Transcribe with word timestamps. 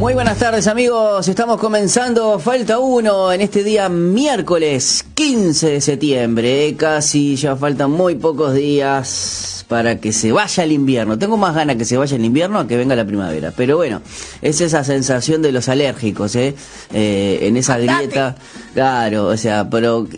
Muy 0.00 0.14
buenas 0.14 0.38
tardes 0.38 0.66
amigos, 0.66 1.28
estamos 1.28 1.60
comenzando 1.60 2.38
Falta 2.38 2.78
Uno 2.78 3.30
en 3.34 3.42
este 3.42 3.62
día 3.62 3.90
miércoles 3.90 5.04
15 5.12 5.72
de 5.72 5.80
septiembre, 5.82 6.74
casi 6.74 7.36
ya 7.36 7.54
faltan 7.54 7.90
muy 7.90 8.14
pocos 8.14 8.54
días 8.54 9.59
para 9.70 10.00
que 10.00 10.12
se 10.12 10.32
vaya 10.32 10.64
el 10.64 10.72
invierno. 10.72 11.16
Tengo 11.16 11.36
más 11.36 11.54
ganas 11.54 11.76
que 11.76 11.84
se 11.84 11.96
vaya 11.96 12.16
el 12.16 12.24
invierno 12.24 12.58
a 12.58 12.66
que 12.66 12.76
venga 12.76 12.96
la 12.96 13.04
primavera. 13.04 13.52
Pero 13.56 13.76
bueno, 13.76 14.02
es 14.42 14.60
esa 14.60 14.82
sensación 14.82 15.42
de 15.42 15.52
los 15.52 15.68
alérgicos, 15.68 16.34
¿eh? 16.34 16.56
eh 16.92 17.38
en 17.42 17.56
esa 17.56 17.78
grieta. 17.78 18.34
Claro, 18.74 19.28
o 19.28 19.36
sea, 19.36 19.70
pero 19.70 20.08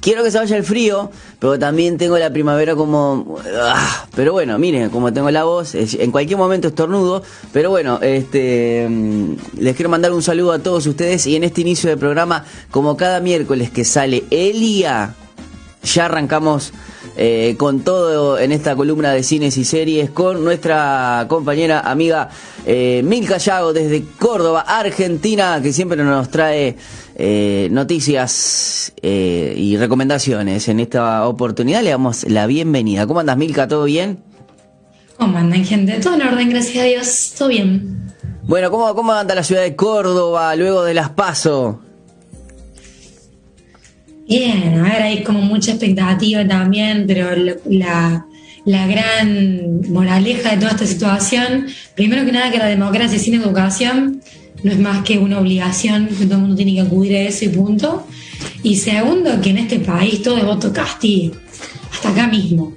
quiero 0.00 0.24
que 0.24 0.32
se 0.32 0.38
vaya 0.38 0.56
el 0.56 0.64
frío, 0.64 1.12
pero 1.38 1.60
también 1.60 1.96
tengo 1.96 2.18
la 2.18 2.32
primavera 2.32 2.74
como... 2.74 3.38
Ah, 3.62 4.08
pero 4.16 4.32
bueno, 4.32 4.58
miren, 4.58 4.90
como 4.90 5.12
tengo 5.12 5.30
la 5.30 5.44
voz, 5.44 5.76
en 5.76 6.10
cualquier 6.10 6.36
momento 6.36 6.66
estornudo. 6.66 7.22
Pero 7.52 7.70
bueno, 7.70 8.00
este 8.02 8.84
mm, 8.90 9.60
les 9.60 9.76
quiero 9.76 9.90
mandar 9.90 10.12
un 10.12 10.24
saludo 10.24 10.50
a 10.50 10.58
todos 10.58 10.88
ustedes 10.88 11.24
y 11.28 11.36
en 11.36 11.44
este 11.44 11.60
inicio 11.60 11.88
de 11.88 11.96
programa, 11.96 12.44
como 12.72 12.96
cada 12.96 13.20
miércoles 13.20 13.70
que 13.70 13.84
sale 13.84 14.24
Elia, 14.32 15.14
ya 15.84 16.06
arrancamos 16.06 16.72
eh, 17.16 17.54
con 17.58 17.80
todo 17.80 18.38
en 18.38 18.52
esta 18.52 18.76
columna 18.76 19.12
de 19.12 19.22
cines 19.22 19.56
y 19.56 19.64
series 19.64 20.10
con 20.10 20.44
nuestra 20.44 21.26
compañera 21.28 21.80
amiga 21.80 22.28
eh, 22.66 23.02
Milka 23.02 23.38
Yago 23.38 23.72
desde 23.72 24.04
Córdoba, 24.18 24.60
Argentina, 24.60 25.58
que 25.62 25.72
siempre 25.72 25.96
nos 26.04 26.28
trae 26.30 26.76
eh, 27.14 27.68
noticias 27.70 28.92
eh, 29.00 29.54
y 29.56 29.76
recomendaciones. 29.76 30.68
En 30.68 30.80
esta 30.80 31.26
oportunidad 31.26 31.82
le 31.82 31.90
damos 31.90 32.24
la 32.28 32.46
bienvenida. 32.46 33.06
¿Cómo 33.06 33.20
andas, 33.20 33.38
Milka? 33.38 33.68
¿Todo 33.68 33.84
bien? 33.84 34.22
¿Cómo 35.16 35.38
andan, 35.38 35.64
gente? 35.64 35.98
Todo 36.00 36.14
en 36.14 36.22
orden, 36.22 36.50
gracias 36.50 36.76
a 36.76 36.86
Dios. 36.86 37.34
Todo 37.38 37.48
bien. 37.48 38.12
Bueno, 38.42 38.70
¿cómo, 38.70 38.94
cómo 38.94 39.12
anda 39.12 39.34
la 39.34 39.42
ciudad 39.42 39.62
de 39.62 39.74
Córdoba 39.74 40.54
luego 40.54 40.84
de 40.84 40.94
las 40.94 41.10
PASO? 41.10 41.80
Bien, 44.28 44.74
a 44.78 44.82
ver, 44.82 45.02
hay 45.02 45.22
como 45.22 45.40
mucha 45.40 45.70
expectativa 45.70 46.46
también, 46.46 47.04
pero 47.06 47.30
la, 47.64 48.26
la 48.66 48.86
gran 48.86 49.80
moraleja 49.90 50.50
de 50.50 50.58
toda 50.58 50.72
esta 50.72 50.86
situación, 50.86 51.66
primero 51.94 52.26
que 52.26 52.32
nada 52.32 52.50
que 52.50 52.58
la 52.58 52.66
democracia 52.66 53.18
sin 53.18 53.34
educación 53.34 54.20
no 54.62 54.70
es 54.70 54.78
más 54.78 55.02
que 55.02 55.16
una 55.16 55.38
obligación, 55.38 56.08
que 56.08 56.26
todo 56.26 56.34
el 56.34 56.40
mundo 56.40 56.56
tiene 56.56 56.74
que 56.74 56.80
acudir 56.82 57.16
a 57.16 57.20
ese 57.22 57.48
punto. 57.48 58.06
Y 58.62 58.76
segundo, 58.76 59.40
que 59.40 59.50
en 59.50 59.58
este 59.58 59.78
país 59.80 60.20
todo 60.22 60.36
es 60.36 60.44
voto 60.44 60.74
castigo, 60.74 61.34
hasta 61.90 62.10
acá 62.10 62.26
mismo. 62.26 62.74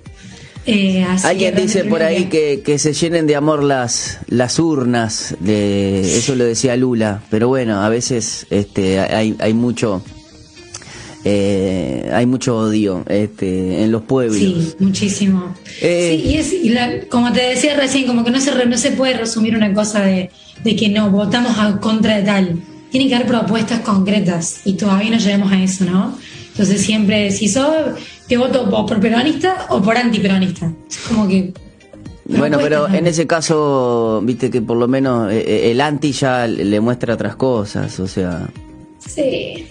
Eh, 0.66 1.04
Alguien 1.24 1.56
dice 1.56 1.84
por 1.84 2.02
ahí 2.02 2.26
que, 2.26 2.62
que, 2.64 2.78
se 2.78 2.94
llenen 2.94 3.28
de 3.28 3.36
amor 3.36 3.62
las, 3.62 4.20
las 4.28 4.58
urnas, 4.58 5.36
de, 5.42 6.18
eso 6.18 6.36
lo 6.36 6.46
decía 6.46 6.78
Lula, 6.78 7.24
pero 7.30 7.50
bueno, 7.50 7.82
a 7.82 7.90
veces 7.90 8.46
este, 8.52 9.00
hay, 9.00 9.36
hay 9.40 9.54
mucho 9.54 10.04
eh, 11.24 12.10
hay 12.14 12.26
mucho 12.26 12.58
odio 12.58 13.04
este, 13.08 13.84
en 13.84 13.92
los 13.92 14.04
pueblos. 14.04 14.38
Sí, 14.38 14.74
muchísimo. 14.80 15.54
Eh, 15.82 16.44
sí, 16.44 16.62
y 16.64 16.74
es, 16.74 17.06
como 17.10 17.32
te 17.32 17.42
decía 17.42 17.76
recién, 17.76 18.08
como 18.08 18.24
que 18.24 18.32
no 18.32 18.40
se, 18.40 18.66
no 18.66 18.78
se 18.78 18.92
puede 18.92 19.18
resumir 19.18 19.56
una 19.56 19.74
cosa 19.74 20.02
de, 20.02 20.32
que 20.64 20.90
no, 20.90 21.12
votamos 21.12 21.58
a 21.58 21.80
contra 21.80 22.18
de 22.18 22.24
tal. 22.24 22.62
Tienen 22.90 23.08
que 23.08 23.16
haber 23.16 23.28
propuestas 23.28 23.80
concretas 23.82 24.62
y 24.66 24.74
todavía 24.74 25.12
no 25.12 25.18
llegamos 25.18 25.52
a 25.52 25.64
eso, 25.64 25.86
¿no? 25.86 26.18
Entonces 26.50 26.82
siempre, 26.82 27.32
si 27.32 27.48
sos, 27.48 27.74
te 28.28 28.36
voto 28.36 28.70
por 28.70 29.00
peronista 29.00 29.68
o 29.70 29.82
por 29.82 29.96
antiperonista. 29.96 30.72
Es 30.90 30.98
como 31.08 31.28
que 31.28 31.54
bueno, 32.26 32.60
pero 32.62 32.88
en 32.88 33.08
ese 33.08 33.28
caso, 33.28 34.22
viste 34.24 34.50
que 34.50 34.62
por 34.62 34.78
lo 34.78 34.88
menos 34.88 35.32
eh, 35.32 35.72
el 35.72 35.82
anti 35.82 36.12
ya 36.12 36.48
le 36.48 36.80
muestra 36.80 37.14
otras 37.14 37.36
cosas, 37.36 38.00
o 38.00 38.08
sea. 38.08 38.48
Sí, 39.08 39.68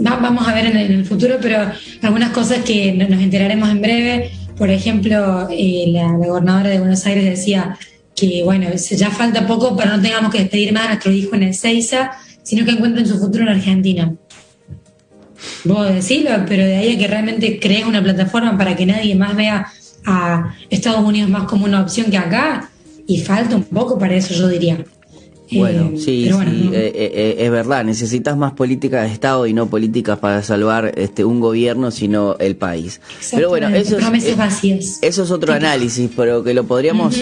vamos 0.00 0.48
a 0.48 0.54
ver 0.54 0.66
en 0.66 0.76
el, 0.76 1.04
futuro, 1.04 1.36
pero 1.40 1.70
algunas 2.02 2.30
cosas 2.30 2.58
que 2.64 2.92
nos 2.92 3.20
enteraremos 3.20 3.68
en 3.68 3.80
breve. 3.80 4.30
Por 4.56 4.70
ejemplo, 4.70 5.48
eh, 5.50 5.86
la, 5.88 6.12
gobernadora 6.12 6.70
de 6.70 6.78
Buenos 6.78 7.04
Aires 7.06 7.24
decía 7.24 7.78
que, 8.14 8.42
bueno, 8.44 8.68
ya 8.74 9.10
falta 9.10 9.46
poco 9.46 9.76
para 9.76 9.96
no 9.96 10.02
tengamos 10.02 10.32
que 10.32 10.38
despedir 10.38 10.72
más 10.72 10.84
a 10.84 10.88
nuestro 10.88 11.12
hijo 11.12 11.34
en 11.36 11.42
el 11.44 11.54
Seiza, 11.54 12.12
sino 12.42 12.64
que 12.64 12.72
encuentren 12.72 13.06
su 13.06 13.18
futuro 13.18 13.44
en 13.44 13.50
Argentina. 13.50 14.14
Vos 15.64 15.92
decirlo, 15.92 16.30
pero 16.48 16.64
de 16.64 16.76
ahí 16.76 16.96
a 16.96 16.98
que 16.98 17.06
realmente 17.06 17.60
crees 17.60 17.84
una 17.84 18.02
plataforma 18.02 18.56
para 18.56 18.74
que 18.74 18.86
nadie 18.86 19.14
más 19.14 19.36
vea 19.36 19.66
a 20.06 20.54
Estados 20.70 21.04
Unidos 21.04 21.28
más 21.28 21.44
como 21.44 21.66
una 21.66 21.82
opción 21.82 22.10
que 22.10 22.16
acá, 22.16 22.70
y 23.06 23.20
falta 23.20 23.56
un 23.56 23.64
poco 23.64 23.98
para 23.98 24.14
eso, 24.14 24.34
yo 24.34 24.48
diría. 24.48 24.84
Bueno, 25.52 25.92
eh, 25.94 25.98
sí, 25.98 26.28
sí 26.28 26.70
eh, 26.72 26.92
eh, 26.94 27.36
es 27.38 27.50
verdad, 27.50 27.84
necesitas 27.84 28.36
más 28.36 28.52
políticas 28.52 29.04
de 29.04 29.12
Estado 29.12 29.46
y 29.46 29.52
no 29.52 29.68
políticas 29.68 30.18
para 30.18 30.42
salvar 30.42 30.92
este 30.96 31.24
un 31.24 31.40
gobierno, 31.40 31.90
sino 31.90 32.36
el 32.38 32.56
país. 32.56 33.00
Pero 33.30 33.50
bueno, 33.50 33.68
eso 33.68 33.96
es, 33.98 34.98
eso 35.02 35.22
es 35.22 35.30
otro 35.30 35.52
análisis, 35.52 36.10
pero 36.16 36.42
que 36.42 36.52
lo 36.52 36.64
podríamos 36.64 37.16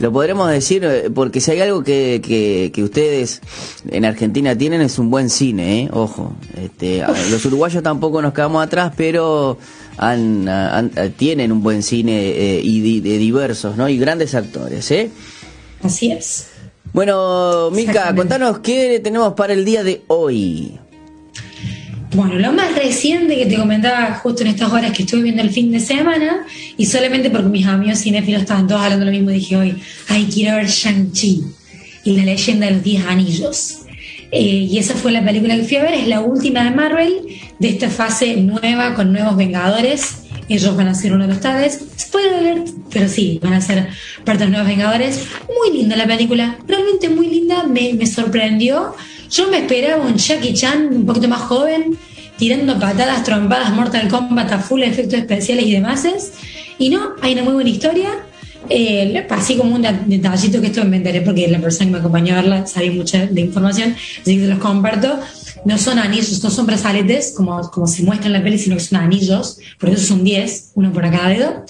lo 0.00 0.12
podremos 0.12 0.50
decir 0.50 1.10
porque 1.14 1.40
si 1.40 1.52
hay 1.52 1.60
algo 1.60 1.82
que, 1.82 2.20
que, 2.72 2.82
ustedes 2.82 3.40
en 3.90 4.04
Argentina 4.04 4.56
tienen 4.56 4.80
es 4.80 4.98
un 4.98 5.10
buen 5.10 5.30
cine, 5.30 5.82
¿eh? 5.82 5.88
ojo. 5.92 6.34
Este, 6.56 7.04
los 7.30 7.44
uruguayos 7.44 7.82
tampoco 7.82 8.22
nos 8.22 8.32
quedamos 8.32 8.64
atrás, 8.64 8.92
pero 8.96 9.58
han, 9.98 10.90
tienen 11.16 11.52
un 11.52 11.62
buen 11.62 11.82
cine 11.82 12.60
y 12.62 13.00
de 13.00 13.18
diversos, 13.18 13.76
¿no? 13.76 13.88
Y 13.88 13.98
grandes 13.98 14.34
actores, 14.34 14.90
¿eh? 14.90 15.10
Así 15.82 16.10
es. 16.10 16.57
Bueno, 16.92 17.70
Milka, 17.70 18.14
contanos 18.14 18.60
qué 18.60 19.00
tenemos 19.02 19.34
para 19.34 19.52
el 19.52 19.64
día 19.64 19.82
de 19.84 20.02
hoy. 20.08 20.72
Bueno, 22.14 22.34
lo 22.36 22.52
más 22.52 22.74
reciente 22.74 23.36
que 23.36 23.46
te 23.46 23.56
comentaba 23.56 24.14
justo 24.14 24.42
en 24.42 24.48
estas 24.48 24.72
horas 24.72 24.92
que 24.92 25.02
estuve 25.02 25.22
viendo 25.22 25.42
el 25.42 25.50
fin 25.50 25.70
de 25.70 25.78
semana, 25.78 26.46
y 26.76 26.86
solamente 26.86 27.28
porque 27.30 27.48
mis 27.48 27.66
amigos 27.66 27.98
cinéfilos 28.00 28.42
estaban 28.42 28.66
todos 28.66 28.80
hablando 28.80 29.04
lo 29.04 29.12
mismo, 29.12 29.30
dije 29.30 29.56
hoy, 29.56 29.76
ay, 30.08 30.26
quiero 30.32 30.56
ver 30.56 30.66
Shang-Chi 30.66 31.42
y 32.04 32.16
la 32.16 32.24
leyenda 32.24 32.66
de 32.66 32.72
los 32.72 32.82
10 32.82 33.06
anillos. 33.06 33.78
Eh, 34.30 34.66
y 34.70 34.78
esa 34.78 34.94
fue 34.94 35.12
la 35.12 35.24
película 35.24 35.56
que 35.56 35.64
fui 35.64 35.76
a 35.76 35.82
ver, 35.82 35.94
es 35.94 36.08
la 36.08 36.20
última 36.20 36.64
de 36.64 36.70
Marvel, 36.70 37.12
de 37.58 37.68
esta 37.68 37.90
fase 37.90 38.36
nueva 38.36 38.94
con 38.94 39.12
nuevos 39.12 39.36
Vengadores 39.36 40.27
ellos 40.48 40.76
van 40.76 40.88
a 40.88 40.94
ser 40.94 41.12
uno 41.12 41.26
de 41.26 41.34
los 41.34 41.40
tales. 41.40 41.80
Spoiler 41.98 42.34
alert, 42.34 42.68
pero 42.90 43.08
sí, 43.08 43.38
van 43.42 43.54
a 43.54 43.60
ser 43.60 43.88
parte 44.24 44.40
de 44.40 44.44
los 44.46 44.50
nuevos 44.50 44.68
Vengadores. 44.68 45.26
Muy 45.48 45.76
linda 45.76 45.96
la 45.96 46.06
película, 46.06 46.58
realmente 46.66 47.08
muy 47.08 47.28
linda, 47.28 47.64
me, 47.64 47.94
me 47.94 48.06
sorprendió. 48.06 48.94
Yo 49.30 49.50
me 49.50 49.58
esperaba 49.58 50.04
un 50.04 50.16
Jackie 50.16 50.54
Chan 50.54 50.88
un 50.90 51.06
poquito 51.06 51.28
más 51.28 51.42
joven, 51.42 51.98
tirando 52.38 52.78
patadas, 52.78 53.24
trompadas, 53.24 53.72
Mortal 53.72 54.08
Kombat 54.08 54.52
a 54.52 54.58
full 54.58 54.82
efectos 54.82 55.18
especiales 55.18 55.66
y 55.66 55.72
demás. 55.72 56.06
Y 56.78 56.88
no, 56.88 57.14
hay 57.20 57.34
una 57.34 57.42
muy 57.42 57.54
buena 57.54 57.70
historia. 57.70 58.08
Eh, 58.70 59.26
así 59.30 59.56
como 59.56 59.74
un 59.74 59.82
detallito 60.06 60.60
que 60.60 60.68
esto 60.68 60.84
me 60.84 60.98
enteré 60.98 61.22
porque 61.22 61.48
la 61.48 61.58
persona 61.58 61.86
que 61.86 61.92
me 61.92 61.98
acompañó 61.98 62.34
a 62.34 62.36
verla 62.42 62.66
sabía 62.66 62.92
mucha 62.92 63.26
de 63.26 63.40
información, 63.40 63.94
así 64.20 64.36
que 64.36 64.42
se 64.42 64.48
los 64.48 64.58
comparto 64.58 65.18
no 65.64 65.78
son 65.78 65.98
anillos, 65.98 66.42
no 66.42 66.50
son 66.50 66.66
brazaletes, 66.66 67.32
como, 67.36 67.60
como 67.70 67.86
se 67.86 68.02
muestra 68.02 68.26
en 68.26 68.32
la 68.34 68.42
peli, 68.42 68.58
sino 68.58 68.76
que 68.76 68.82
son 68.82 69.00
anillos, 69.00 69.58
por 69.78 69.88
eso 69.88 70.06
son 70.06 70.24
10, 70.24 70.72
uno 70.74 70.92
por 70.92 71.02
cada 71.10 71.28
dedo. 71.28 71.64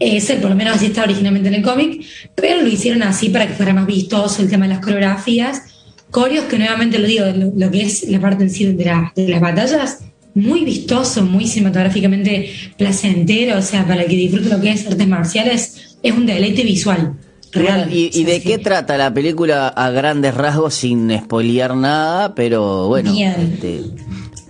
Ese, 0.00 0.36
por 0.36 0.50
lo 0.50 0.56
menos 0.56 0.76
así 0.76 0.86
está 0.86 1.02
originalmente 1.02 1.48
en 1.48 1.54
el 1.54 1.62
cómic, 1.62 2.04
pero 2.34 2.60
lo 2.60 2.68
hicieron 2.68 3.02
así 3.02 3.28
para 3.28 3.46
que 3.46 3.54
fuera 3.54 3.72
más 3.72 3.86
vistoso 3.86 4.42
el 4.42 4.50
tema 4.50 4.66
de 4.66 4.74
las 4.74 4.84
coreografías. 4.84 5.62
Coreos, 6.10 6.46
que 6.46 6.58
nuevamente 6.58 6.98
lo 6.98 7.06
digo, 7.06 7.26
lo, 7.54 7.70
que 7.70 7.82
es 7.82 8.08
la 8.08 8.20
parte 8.20 8.44
en 8.44 8.50
sí 8.50 8.64
de, 8.64 8.72
de 9.14 9.28
las 9.28 9.40
batallas, 9.40 9.98
muy 10.34 10.64
vistoso, 10.64 11.24
muy 11.24 11.46
cinematográficamente 11.46 12.50
placentero, 12.76 13.58
o 13.58 13.62
sea, 13.62 13.86
para 13.86 14.02
el 14.02 14.08
que 14.08 14.16
disfrute 14.16 14.48
lo 14.48 14.60
que 14.60 14.70
es 14.70 14.86
artes 14.86 15.08
marciales, 15.08 15.87
es 16.02 16.12
un 16.12 16.26
deleite 16.26 16.62
visual. 16.62 17.14
¿Y, 17.90 18.24
de 18.24 18.42
qué 18.42 18.58
trata 18.58 18.98
la 18.98 19.12
película 19.12 19.68
a 19.68 19.90
grandes 19.90 20.34
rasgos 20.34 20.74
sin 20.74 21.10
espoliar 21.10 21.74
nada? 21.74 22.34
Pero 22.34 22.88
bueno, 22.88 23.10
este, 23.10 23.80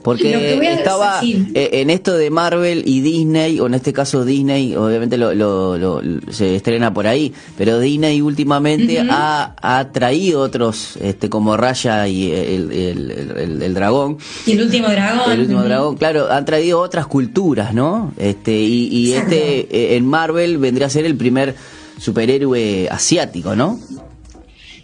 porque 0.09 0.73
estaba 0.73 1.21
eh, 1.23 1.69
en 1.71 1.91
esto 1.91 2.17
de 2.17 2.31
Marvel 2.31 2.83
y 2.87 3.03
Disney, 3.03 3.61
o 3.61 3.67
en 3.67 3.75
este 3.75 3.93
caso 3.93 4.25
Disney, 4.25 4.75
obviamente 4.75 5.19
lo, 5.19 6.01
se 6.31 6.57
estrena 6.57 6.95
por 6.95 7.07
ahí, 7.07 7.35
pero 7.59 7.79
Disney 7.79 8.23
últimamente 8.23 9.07
ha, 9.07 9.87
traído 9.93 10.41
otros, 10.41 10.97
este 11.03 11.29
como 11.29 11.59
Raya 11.59 12.09
y 12.09 12.33
el, 12.33 13.75
dragón. 13.75 14.17
Y 14.47 14.53
el 14.53 14.63
último 14.63 14.89
dragón. 14.89 15.31
El 15.31 15.41
último 15.41 15.63
dragón, 15.63 15.99
claro, 15.99 16.33
han 16.33 16.47
traído 16.47 16.81
otras 16.81 17.07
culturas, 17.07 17.75
¿no? 17.75 18.15
Este 18.17 18.59
y, 18.59 18.89
y 18.89 19.13
este 19.13 19.69
eh, 19.71 19.97
en 19.97 20.07
Marvel 20.07 20.57
vendría 20.57 20.87
a 20.87 20.91
ser 20.91 21.05
el 21.05 21.17
primer 21.17 21.55
superhéroe 21.99 22.89
asiático, 22.91 23.55
¿no? 23.55 23.79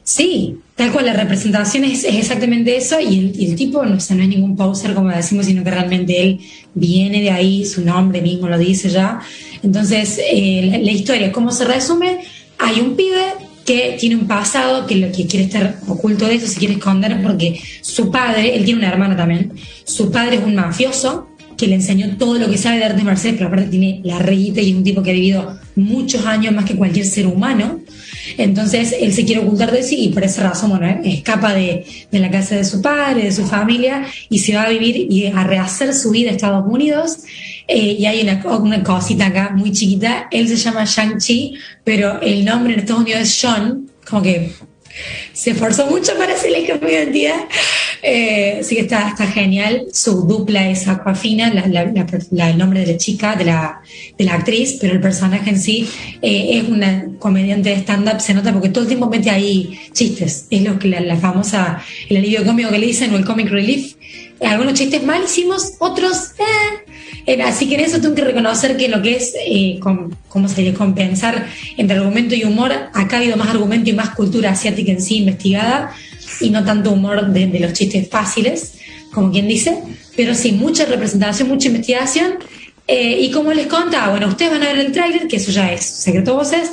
Sí, 0.05 0.59
tal 0.77 0.93
cual, 0.93 1.07
la 1.07 1.15
representación 1.15 1.85
es, 1.85 2.05
exactamente 2.05 2.77
eso 2.77 3.01
y 3.01 3.47
el, 3.47 3.57
tipo 3.57 3.83
no, 3.85 3.93
no 3.93 3.97
es 3.97 4.11
ningún 4.11 4.55
poser 4.55 4.93
como 4.93 5.09
decimos, 5.09 5.47
sino 5.47 5.65
que 5.65 5.71
realmente 5.71 6.23
él 6.23 6.41
viene 6.75 7.23
de 7.23 7.31
ahí, 7.31 7.65
su 7.65 7.83
nombre 7.83 8.21
mismo 8.21 8.47
lo 8.47 8.59
dice 8.59 8.91
ya. 8.91 9.21
Entonces, 9.63 10.21
eh, 10.31 10.79
la, 10.83 10.91
historia, 10.93 11.33
¿cómo 11.33 11.51
se 11.53 11.65
resume? 11.65 12.19
Hay 12.59 12.81
un 12.81 12.97
pibe 12.97 13.23
que 13.65 13.97
tiene 13.99 14.17
un 14.17 14.27
pasado 14.27 14.87
que 14.87 14.97
lo 14.97 15.11
que 15.11 15.27
quiere 15.27 15.47
estar 15.47 15.79
oculto 15.89 16.27
de 16.27 16.35
eso, 16.35 16.47
se 16.47 16.59
quiere 16.59 16.75
esconder 16.75 17.23
porque 17.23 17.59
su 17.81 18.11
padre, 18.11 18.55
él 18.57 18.67
tiene 18.67 18.81
una 18.81 18.91
hermana 18.91 19.17
también, 19.17 19.53
su 19.85 20.11
padre 20.11 20.37
es 20.37 20.43
un 20.45 20.55
mafioso 20.55 21.29
que 21.57 21.67
le 21.67 21.77
enseñó 21.77 22.19
todo 22.19 22.35
lo 22.39 22.51
que 22.51 22.59
sabe 22.59 22.79
de 22.79 22.85
artes 22.85 23.05
marciales, 23.05 23.39
pero 23.39 23.49
aparte 23.49 23.71
tiene 23.71 24.03
la 24.05 24.19
reyita 24.19 24.61
y 24.61 24.71
es 24.71 24.77
un 24.77 24.85
tipo 24.85 25.03
que 25.03 25.11
ha 25.11 25.15
vivido 25.15 25.59
muchos 25.77 26.27
años 26.27 26.53
más 26.53 26.67
que 26.67 26.77
cualquier 26.77 27.07
ser 27.07 27.27
humano. 27.27 27.81
Entonces 28.39 28.95
él 28.99 29.13
se 29.13 29.25
quiere 29.25 29.43
ocultar 29.43 29.71
de 29.71 29.83
sí 29.83 29.97
y 30.05 30.09
por 30.11 30.25
esa 30.25 30.43
razón, 30.43 30.71
bueno, 30.71 31.01
escapa 31.05 31.53
de, 31.53 31.85
de, 32.11 32.19
la 32.19 32.31
casa 32.31 32.57
de 32.57 32.65
su 32.65 32.81
padre, 32.81 33.25
de 33.25 33.33
su 33.33 33.45
familia 33.47 34.07
y 34.29 34.39
se 34.39 34.55
va 34.55 34.63
a 34.63 34.69
vivir 34.69 35.07
y 35.11 35.27
a 35.27 35.45
rehacer 35.45 35.95
su 35.95 36.11
vida 36.11 36.31
a 36.31 36.33
Estados 36.35 36.65
Unidos. 36.67 37.19
Eh, 37.67 37.97
y 37.99 38.07
hay 38.07 38.23
una, 38.23 38.43
una, 38.59 38.83
cosita 38.83 39.27
acá 39.27 39.51
muy 39.55 39.73
chiquita. 39.73 40.29
Él 40.31 40.49
se 40.49 40.57
llama 40.57 40.85
Shang-Chi, 40.85 41.55
pero 41.83 42.21
el 42.21 42.45
nombre 42.45 42.75
en 42.75 42.81
Estados 42.81 43.03
Unidos 43.03 43.23
es 43.23 43.35
Sean, 43.35 43.89
como 44.09 44.23
que 44.23 44.53
se 45.33 45.51
esforzó 45.51 45.87
mucho 45.87 46.17
para 46.17 46.35
hacerle 46.35 46.67
cambio 46.67 46.89
de 46.89 46.95
identidad. 46.95 47.41
Eh, 48.07 48.61
que 48.69 48.81
está, 48.81 49.15
genial. 49.33 49.87
Su 49.93 50.27
dupla 50.27 50.69
es 50.69 50.87
Aquafina, 50.89 51.49
el 51.49 52.59
nombre 52.59 52.81
de 52.81 52.93
la 52.93 52.99
chica, 52.99 53.35
de 53.35 53.45
la, 53.47 53.81
actriz, 54.31 54.77
pero 54.81 54.93
el 54.93 55.01
personaje 55.01 55.51
en 55.51 55.59
sí 55.59 55.89
eh, 56.21 56.59
es 56.59 56.69
una 56.69 57.07
comediante 57.19 57.71
de 57.71 57.77
stand-up, 57.77 58.21
se 58.21 58.35
nota 58.35 58.53
porque 58.53 58.69
todo 58.69 58.83
el 58.83 58.89
tiempo 58.89 59.09
mete 59.09 59.31
ahí 59.31 59.79
chistes. 59.93 60.47
Es 60.51 60.63
lo 60.63 60.79
que 60.79 60.89
la, 60.89 61.17
famosa, 61.17 61.83
el 62.11 62.19
alivio 62.19 62.45
cómico 62.45 62.71
que 62.71 62.79
le 62.79 62.87
dicen 62.87 63.15
o 63.15 63.17
el 63.17 63.25
comic 63.25 63.49
relief. 63.49 63.95
Algunos 64.41 64.75
chistes 64.75 65.03
malísimos, 65.03 65.73
otros... 65.79 66.33
Eh, 66.39 66.43
eh, 66.43 66.84
así 67.45 67.69
que 67.69 67.77
en 67.77 67.81
eso 67.81 68.01
tengo 68.01 68.15
que 68.15 68.25
reconocer 68.25 68.77
que 68.77 68.89
lo 68.89 69.01
que 69.03 69.17
es, 69.17 69.35
eh, 69.47 69.81
¿cómo 70.29 70.49
se 70.49 70.63
dice?, 70.63 70.75
compensar 70.75 71.47
entre 71.77 71.97
argumento 71.97 72.35
y 72.35 72.45
humor, 72.45 72.73
acá 72.73 73.17
ha 73.17 73.19
habido 73.21 73.37
más 73.37 73.49
argumento 73.49 73.91
y 73.91 73.93
más 73.93 74.11
cultura 74.11 74.51
asiática 74.51 74.93
en 74.93 75.01
sí 75.01 75.19
investigada 75.19 75.95
y 76.41 76.51
no 76.51 76.65
tanto 76.65 76.93
humor 76.93 77.29
de, 77.29 77.59
los 77.59 77.73
chistes 77.73 78.09
fáciles, 78.09 78.75
como 79.13 79.31
quien 79.31 79.49
dice, 79.49 79.79
pero 80.17 80.35
sí 80.35 80.53
mucha 80.53 80.85
representación, 80.85 81.49
mucha 81.49 81.69
investigación. 81.69 82.35
Eh, 82.87 83.19
y 83.21 83.31
como 83.31 83.53
les 83.55 83.67
contaba, 83.67 84.11
bueno, 84.11 84.29
ustedes 84.29 84.51
van 84.51 84.63
a 84.63 84.67
ver 84.67 84.79
el 84.79 84.93
tráiler, 84.93 85.27
que 85.27 85.37
eso 85.37 85.51
ya 85.51 85.73
es 85.73 85.83
secreto 85.83 86.35
voces, 86.35 86.71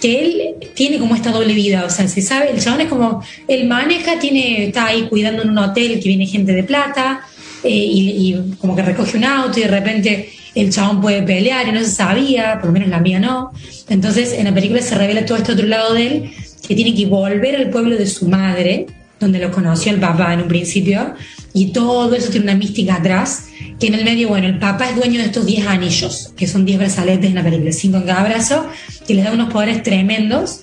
que 0.00 0.20
él 0.20 0.54
tiene 0.74 0.98
como 0.98 1.14
esta 1.14 1.30
doble 1.30 1.52
vida, 1.52 1.84
o 1.84 1.90
sea, 1.90 2.08
se 2.08 2.22
sabe, 2.22 2.50
el 2.50 2.60
chabón 2.60 2.80
es 2.80 2.88
como, 2.88 3.22
él 3.46 3.66
maneja, 3.66 4.18
tiene, 4.18 4.68
está 4.68 4.86
ahí 4.86 5.02
cuidando 5.08 5.42
en 5.42 5.50
un 5.50 5.58
hotel 5.58 6.00
que 6.00 6.08
viene 6.08 6.26
gente 6.26 6.52
de 6.52 6.62
plata, 6.62 7.20
eh, 7.62 7.68
y, 7.70 8.36
como 8.58 8.74
que 8.74 8.82
recoge 8.82 9.16
un 9.16 9.24
auto 9.24 9.58
y 9.58 9.62
de 9.62 9.68
repente 9.68 10.30
el 10.54 10.70
chabón 10.70 11.00
puede 11.00 11.22
pelear 11.22 11.68
y 11.68 11.72
no 11.72 11.80
se 11.80 11.90
sabía, 11.90 12.58
por 12.58 12.66
lo 12.66 12.72
menos 12.72 12.88
la 12.88 13.00
mía 13.00 13.20
no. 13.20 13.52
Entonces 13.88 14.32
en 14.32 14.44
la 14.44 14.54
película 14.54 14.82
se 14.82 14.94
revela 14.94 15.24
todo 15.24 15.38
este 15.38 15.52
otro 15.52 15.66
lado 15.66 15.94
de 15.94 16.06
él, 16.06 16.30
que 16.66 16.74
tiene 16.74 16.94
que 16.94 17.06
volver 17.06 17.56
al 17.56 17.70
pueblo 17.70 17.96
de 17.96 18.06
su 18.06 18.28
madre, 18.28 18.86
donde 19.18 19.38
lo 19.38 19.50
conoció 19.50 19.92
el 19.92 20.00
papá 20.00 20.32
en 20.32 20.40
un 20.40 20.48
principio, 20.48 21.14
y 21.52 21.72
todo 21.72 22.14
eso 22.14 22.30
tiene 22.30 22.44
una 22.44 22.54
mística 22.54 22.96
atrás, 22.96 23.46
que 23.78 23.88
en 23.88 23.94
el 23.94 24.04
medio, 24.04 24.28
bueno, 24.28 24.46
el 24.46 24.58
papá 24.58 24.88
es 24.88 24.96
dueño 24.96 25.20
de 25.20 25.26
estos 25.26 25.46
10 25.46 25.66
anillos, 25.66 26.32
que 26.36 26.46
son 26.46 26.64
10 26.64 26.78
brazaletes 26.78 27.26
en 27.26 27.34
la 27.34 27.42
película, 27.42 27.72
5 27.72 27.96
en 27.96 28.02
cada 28.04 28.22
brazo, 28.24 28.66
que 29.06 29.14
les 29.14 29.24
da 29.24 29.32
unos 29.32 29.52
poderes 29.52 29.82
tremendos. 29.82 30.60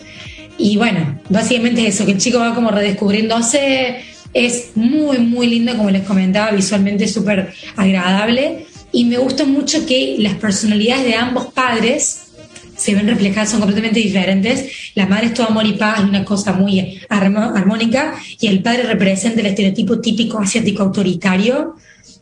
Y 0.57 0.77
bueno, 0.77 1.19
básicamente 1.29 1.85
es 1.85 1.95
eso, 1.95 2.05
que 2.05 2.13
el 2.13 2.17
chico 2.17 2.39
va 2.39 2.55
como 2.55 2.71
redescubriéndose, 2.71 3.97
es 4.45 4.72
muy, 4.75 5.18
muy 5.19 5.48
lindo, 5.48 5.75
como 5.75 5.89
les 5.89 6.04
comentaba, 6.04 6.51
visualmente 6.51 7.07
súper 7.07 7.54
agradable. 7.75 8.66
Y 8.92 9.06
me 9.06 9.18
gusta 9.18 9.45
mucho 9.45 9.86
que 9.86 10.16
las 10.19 10.36
personalidades 10.36 11.06
de 11.06 11.16
ambos 11.16 11.48
padres 11.54 12.28
se 12.75 12.94
ven 12.94 13.07
reflejadas, 13.07 13.50
son 13.50 13.60
completamente 13.60 14.00
diferentes. 14.00 14.92
La 14.95 15.07
madre 15.07 15.28
es 15.28 15.34
todo 15.34 15.48
amor 15.48 15.66
y 15.66 15.74
paz, 15.74 16.00
una 16.01 16.24
cosa 16.24 16.54
muy 16.54 17.01
armónica, 17.10 18.13
y 18.39 18.48
el 18.48 18.62
padre 18.62 18.84
representa 18.84 19.42
el 19.42 19.48
estereotipo 19.48 20.00
típico 20.00 20.39
asiático 20.39 20.84
autoritario, 20.84 21.75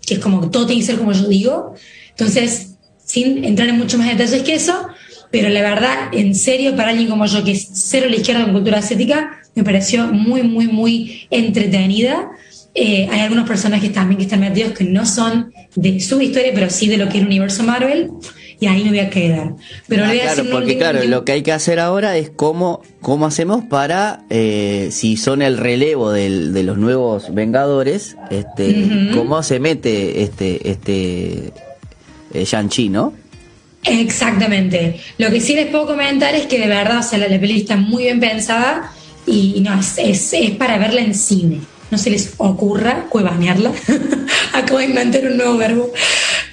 que 0.05 0.15
es 0.15 0.19
como 0.19 0.49
todo 0.49 0.65
tiene 0.65 0.81
que 0.81 0.87
ser 0.87 0.97
como 0.97 1.11
yo 1.11 1.27
digo. 1.27 1.75
Entonces, 2.11 2.75
sin 3.03 3.43
entrar 3.43 3.67
en 3.67 3.77
mucho 3.77 3.97
más 3.97 4.07
detalles 4.07 4.43
que 4.43 4.55
eso, 4.55 4.87
pero 5.29 5.49
la 5.49 5.61
verdad, 5.61 6.09
en 6.13 6.33
serio, 6.33 6.75
para 6.75 6.91
alguien 6.91 7.09
como 7.09 7.25
yo, 7.25 7.43
que 7.43 7.51
es 7.51 7.67
cero 7.73 8.05
a 8.07 8.09
la 8.09 8.15
izquierda 8.15 8.45
con 8.45 8.53
cultura 8.53 8.79
asiática, 8.79 9.41
me 9.55 9.63
pareció 9.63 10.07
muy, 10.07 10.43
muy, 10.43 10.67
muy 10.67 11.27
entretenida. 11.31 12.29
Eh, 12.73 13.07
hay 13.09 13.21
algunos 13.21 13.47
personajes 13.47 13.93
también 13.93 14.17
que 14.17 14.25
están 14.25 14.41
metidos 14.41 14.73
que 14.73 14.83
no 14.83 15.05
son 15.05 15.53
de 15.75 15.99
su 16.01 16.21
historia, 16.21 16.51
pero 16.53 16.69
sí 16.69 16.87
de 16.87 16.97
lo 16.97 17.05
que 17.05 17.17
es 17.17 17.21
el 17.21 17.27
universo 17.27 17.63
Marvel. 17.63 18.11
Y 18.59 18.67
ahí 18.67 18.83
me 18.83 18.89
voy 18.89 18.99
a 18.99 19.09
quedar. 19.09 19.53
Pero 19.87 20.05
ah, 20.05 20.11
claro, 20.11 20.43
porque 20.51 20.77
claro, 20.77 21.03
lo 21.05 21.25
que 21.25 21.33
hay 21.33 21.41
que 21.41 21.51
hacer 21.51 21.79
ahora 21.79 22.17
es 22.17 22.29
cómo, 22.29 22.81
cómo 23.01 23.25
hacemos 23.25 23.65
para, 23.65 24.23
eh, 24.29 24.89
si 24.91 25.17
son 25.17 25.41
el 25.41 25.57
relevo 25.57 26.11
del, 26.11 26.53
de 26.53 26.63
los 26.63 26.77
nuevos 26.77 27.33
Vengadores, 27.33 28.15
este, 28.29 29.11
cómo 29.13 29.43
se 29.43 29.59
mete 29.59 30.23
este, 30.23 30.69
este 30.69 31.51
eh, 32.33 32.45
Shang-Chi, 32.45 32.89
¿no? 32.89 33.13
Exactamente. 33.83 34.99
Lo 35.17 35.29
que 35.29 35.41
sí 35.41 35.53
les 35.53 35.67
puedo 35.67 35.85
comentar 35.85 36.33
es 36.33 36.47
que 36.47 36.57
de 36.57 36.67
verdad, 36.67 36.99
o 36.99 37.03
sea, 37.03 37.19
la, 37.19 37.27
la 37.27 37.39
peli 37.39 37.59
está 37.59 37.75
muy 37.75 38.03
bien 38.03 38.19
pensada 38.21 38.91
y 39.25 39.61
no, 39.61 39.79
es, 39.79 39.97
es, 39.97 40.51
para 40.51 40.77
verla 40.77 41.01
en 41.01 41.15
cine. 41.15 41.61
No 41.91 41.97
se 41.97 42.09
les 42.09 42.33
ocurra 42.37 43.05
cuevanearla. 43.09 43.71
Acabo 44.53 44.79
de 44.79 44.85
inventar 44.85 45.25
un 45.25 45.37
nuevo 45.37 45.57
verbo. 45.57 45.91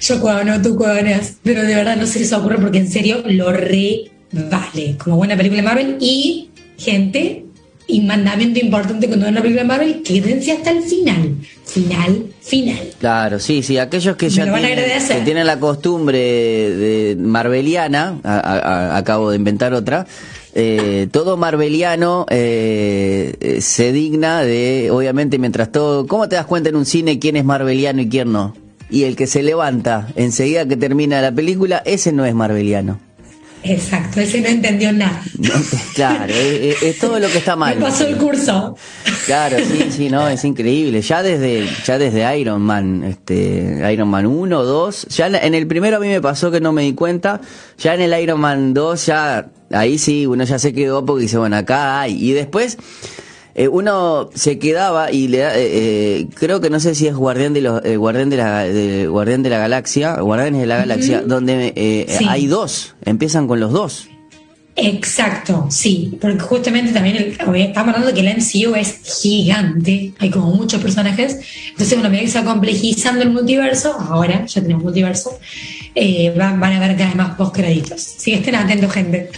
Yo 0.01 0.19
cuevano, 0.19 0.61
tú 0.61 0.75
cuevaneas. 0.75 1.33
Pero 1.43 1.63
de 1.63 1.75
verdad 1.75 1.97
no 1.97 2.05
se 2.05 2.19
les 2.19 2.31
ocurre 2.33 2.59
porque 2.59 2.77
en 2.79 2.89
serio 2.89 3.23
lo 3.25 3.51
re 3.51 4.11
vale. 4.31 4.95
Como 4.97 5.17
buena 5.17 5.35
película 5.35 5.61
de 5.61 5.67
Marvel. 5.67 5.97
Y, 5.99 6.49
gente, 6.77 7.45
y 7.87 8.01
mandamiento 8.01 8.59
importante 8.59 9.07
cuando 9.07 9.25
ven 9.25 9.33
una 9.33 9.41
película 9.41 9.63
de 9.63 9.67
Marvel, 9.67 10.03
quédense 10.03 10.51
hasta 10.51 10.71
el 10.71 10.83
final. 10.83 11.35
Final, 11.65 12.25
final. 12.41 12.79
Claro, 12.99 13.39
sí, 13.39 13.63
sí, 13.63 13.77
aquellos 13.77 14.15
que 14.15 14.29
ya 14.29 14.43
tienen, 14.43 15.25
tienen, 15.25 15.47
la 15.47 15.59
costumbre 15.59 16.19
de 16.19 17.15
marveliana, 17.19 18.19
acabo 18.23 19.31
de 19.31 19.37
inventar 19.37 19.73
otra, 19.73 20.05
eh, 20.55 21.07
todo 21.11 21.35
marveliano 21.35 22.27
eh, 22.29 23.35
eh, 23.39 23.61
se 23.61 23.91
digna 23.91 24.41
de, 24.41 24.91
obviamente, 24.91 25.39
mientras 25.39 25.71
todo, 25.71 26.05
¿cómo 26.05 26.29
te 26.29 26.35
das 26.35 26.45
cuenta 26.45 26.69
en 26.69 26.75
un 26.75 26.85
cine 26.85 27.17
quién 27.17 27.37
es 27.37 27.45
marveliano 27.45 28.01
y 28.01 28.09
quién 28.09 28.31
no? 28.31 28.55
Y 28.89 29.03
el 29.03 29.15
que 29.15 29.25
se 29.25 29.41
levanta 29.41 30.09
enseguida 30.15 30.67
que 30.67 30.77
termina 30.77 31.21
la 31.21 31.31
película, 31.31 31.81
ese 31.85 32.11
no 32.11 32.25
es 32.25 32.35
marveliano. 32.35 32.99
Exacto, 33.63 34.19
ese 34.19 34.41
no 34.41 34.49
entendió 34.49 34.91
nada. 34.91 35.23
claro, 35.95 36.33
es, 36.33 36.99
todo 36.99 37.17
lo 37.19 37.29
que 37.29 37.37
está 37.37 37.55
mal. 37.55 37.75
Me 37.79 37.85
pasó 37.85 38.05
el 38.05 38.17
curso. 38.17 38.75
Claro, 39.25 39.57
sí, 39.57 39.87
sí, 39.89 40.09
no, 40.09 40.27
es 40.27 40.43
increíble. 40.43 41.01
Ya 41.01 41.23
desde, 41.23 41.65
ya 41.85 41.97
desde 41.97 42.37
Iron 42.37 42.61
Man, 42.61 43.03
este, 43.05 43.91
Iron 43.91 44.09
Man 44.09 44.25
1, 44.25 44.63
2, 44.63 45.07
ya 45.07 45.27
en 45.27 45.53
el 45.53 45.65
primero 45.65 45.97
a 45.97 45.99
mí 46.01 46.07
me 46.07 46.21
pasó 46.21 46.51
que 46.51 46.59
no 46.59 46.73
me 46.73 46.83
di 46.83 46.93
cuenta, 46.93 47.39
ya 47.77 47.95
en 47.95 48.01
el 48.01 48.21
Iron 48.21 48.41
Man 48.41 48.73
2 48.73 49.05
ya, 49.05 49.47
ahí 49.73 49.97
sí, 49.97 50.25
uno 50.25 50.43
ya 50.43 50.59
se 50.59 50.73
quedó 50.73 51.05
porque 51.05 51.23
dice, 51.23 51.37
bueno, 51.37 51.55
acá 51.55 52.01
hay. 52.01 52.29
Y 52.29 52.33
después, 52.33 52.77
eh, 53.55 53.67
uno 53.67 54.29
se 54.33 54.57
quedaba 54.57 55.11
y 55.11 55.27
le 55.27 55.37
da, 55.39 55.57
eh, 55.57 55.69
eh, 55.71 56.27
creo 56.33 56.59
que 56.59 56.71
no 56.71 56.79
sé 56.79 56.95
si 56.95 57.05
es 57.05 57.15
guardián 57.15 57.53
de 57.53 57.61
los 57.61 57.81
guardián 57.97 58.31
de 58.31 58.37
la 58.37 59.07
guardián 59.07 59.43
de 59.43 59.49
la 59.51 59.59
galaxia 59.59 60.19
guardianes 60.21 60.61
de 60.61 60.65
la 60.65 60.77
galaxia 60.77 61.21
donde 61.21 62.07
hay 62.27 62.47
dos 62.47 62.95
empiezan 63.05 63.47
con 63.47 63.59
los 63.59 63.71
dos. 63.71 64.07
Exacto, 64.75 65.67
sí, 65.69 66.17
porque 66.19 66.39
justamente 66.39 66.91
también 66.93 67.15
estamos 67.15 67.75
hablando 67.75 68.07
de 68.07 68.13
que 68.15 68.21
el 68.21 68.37
MCU 68.37 68.73
es 68.73 69.21
gigante, 69.21 70.13
hay 70.17 70.31
como 70.31 70.47
muchos 70.47 70.81
personajes, 70.81 71.37
entonces 71.69 71.95
bueno, 71.95 72.09
medida 72.09 72.25
que 72.25 72.31
se 72.31 72.39
va 72.41 72.51
complejizando 72.51 73.21
el 73.21 73.29
multiverso, 73.29 73.93
ahora 73.93 74.47
ya 74.47 74.61
tenemos 74.61 74.83
multiverso, 74.83 75.37
van, 76.35 76.63
a 76.63 76.79
ver 76.79 76.95
cada 76.97 77.07
vez 77.07 77.15
más 77.15 77.35
post 77.35 77.55
créditos. 77.55 78.15
Así 78.17 78.31
que 78.31 78.37
estén 78.37 78.55
atentos, 78.55 78.91
gente. 78.91 79.29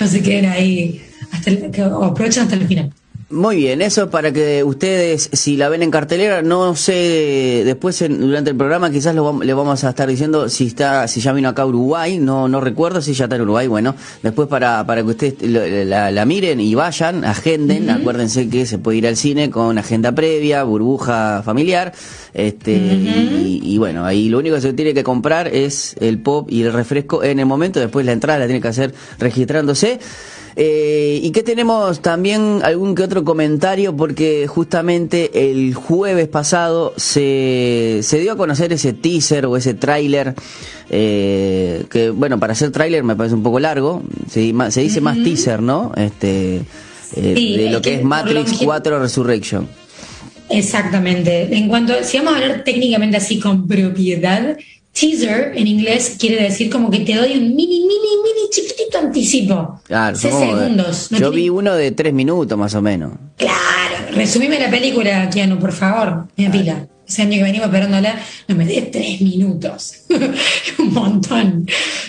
no 0.00 0.06
se 0.06 0.22
queden 0.22 0.46
ahí, 0.46 1.02
hasta 1.32 1.50
el, 1.50 1.70
aprovechen 2.02 2.44
hasta 2.44 2.54
el 2.54 2.66
final. 2.66 2.92
Muy 3.34 3.56
bien, 3.56 3.82
eso 3.82 4.10
para 4.10 4.32
que 4.32 4.62
ustedes, 4.62 5.28
si 5.32 5.56
la 5.56 5.68
ven 5.68 5.82
en 5.82 5.90
cartelera, 5.90 6.40
no 6.40 6.76
sé, 6.76 7.62
después 7.64 7.98
durante 8.08 8.50
el 8.50 8.56
programa 8.56 8.92
quizás 8.92 9.12
lo, 9.12 9.42
le 9.42 9.52
vamos 9.52 9.82
a 9.82 9.90
estar 9.90 10.08
diciendo 10.08 10.48
si 10.48 10.68
está, 10.68 11.08
si 11.08 11.20
ya 11.20 11.32
vino 11.32 11.48
acá 11.48 11.62
a 11.62 11.66
Uruguay, 11.66 12.18
no, 12.20 12.46
no 12.46 12.60
recuerdo 12.60 13.02
si 13.02 13.12
ya 13.12 13.24
está 13.24 13.34
en 13.34 13.42
Uruguay, 13.42 13.66
bueno, 13.66 13.96
después 14.22 14.46
para, 14.46 14.86
para 14.86 15.02
que 15.02 15.08
ustedes 15.08 15.34
la, 15.42 16.24
miren 16.24 16.60
y 16.60 16.76
vayan, 16.76 17.24
agenden, 17.24 17.90
acuérdense 17.90 18.48
que 18.48 18.66
se 18.66 18.78
puede 18.78 18.98
ir 18.98 19.06
al 19.08 19.16
cine 19.16 19.50
con 19.50 19.78
agenda 19.78 20.12
previa, 20.12 20.62
burbuja 20.62 21.42
familiar, 21.44 21.92
este, 22.34 22.76
y, 22.76 23.60
y, 23.64 23.78
bueno, 23.78 24.04
ahí 24.04 24.28
lo 24.28 24.38
único 24.38 24.54
que 24.54 24.62
se 24.62 24.72
tiene 24.74 24.94
que 24.94 25.02
comprar 25.02 25.48
es 25.48 25.96
el 25.98 26.20
pop 26.20 26.48
y 26.52 26.62
el 26.62 26.72
refresco 26.72 27.24
en 27.24 27.40
el 27.40 27.46
momento, 27.46 27.80
después 27.80 28.06
la 28.06 28.12
entrada 28.12 28.38
la 28.38 28.46
tiene 28.46 28.60
que 28.60 28.68
hacer 28.68 28.94
registrándose. 29.18 29.98
Eh, 30.56 31.18
¿Y 31.22 31.30
qué 31.32 31.42
tenemos 31.42 32.00
también 32.00 32.60
algún 32.62 32.94
que 32.94 33.02
otro 33.02 33.24
comentario? 33.24 33.96
Porque 33.96 34.46
justamente 34.46 35.50
el 35.50 35.74
jueves 35.74 36.28
pasado 36.28 36.94
se, 36.96 38.00
se 38.02 38.20
dio 38.20 38.32
a 38.32 38.36
conocer 38.36 38.72
ese 38.72 38.92
teaser 38.92 39.46
o 39.46 39.56
ese 39.56 39.74
tráiler, 39.74 40.34
eh, 40.90 41.84
que 41.90 42.10
bueno, 42.10 42.38
para 42.38 42.52
hacer 42.52 42.70
tráiler 42.70 43.02
me 43.02 43.16
parece 43.16 43.34
un 43.34 43.42
poco 43.42 43.58
largo, 43.58 44.02
se, 44.30 44.54
se 44.70 44.80
dice 44.80 45.00
más 45.00 45.16
teaser, 45.22 45.60
¿no? 45.60 45.92
Este, 45.96 46.62
eh, 47.16 47.56
de 47.56 47.70
lo 47.70 47.82
que, 47.82 47.94
es 47.94 48.04
Matrix 48.04 48.58
4 48.62 48.98
Resurrection. 49.00 49.68
Exactamente. 50.50 51.56
En 51.56 51.68
cuanto, 51.68 51.94
si 52.02 52.18
vamos 52.18 52.34
a 52.34 52.36
hablar 52.36 52.64
técnicamente 52.64 53.16
así 53.16 53.40
con 53.40 53.66
propiedad, 53.66 54.56
teaser 54.94 55.52
en 55.56 55.66
inglés 55.66 56.16
quiere 56.18 56.42
decir 56.42 56.70
como 56.70 56.90
que 56.90 57.00
te 57.00 57.14
doy 57.14 57.32
un 57.32 57.54
mini, 57.54 57.80
mini, 57.80 58.10
mini 58.22 58.50
chiquitito 58.50 58.98
anticipo. 58.98 59.80
Claro, 59.84 60.16
segundos. 60.16 61.10
yo 61.10 61.30
vi 61.30 61.48
uno 61.48 61.74
de 61.74 61.90
tres 61.90 62.14
minutos 62.14 62.56
más 62.56 62.74
o 62.74 62.80
menos. 62.80 63.12
Claro, 63.36 64.12
resumime 64.12 64.58
la 64.58 64.70
película, 64.70 65.28
Keanu, 65.28 65.58
por 65.58 65.72
favor. 65.72 66.28
Me 66.36 66.48
pila. 66.48 66.86
Ese 67.06 67.20
año 67.20 67.32
que 67.32 67.42
venimos 67.42 67.66
esperándola, 67.66 68.18
no 68.48 68.54
me 68.54 68.64
des 68.64 68.90
tres 68.90 69.20
minutos. 69.20 70.04
un 70.78 70.94
montón. 70.94 71.66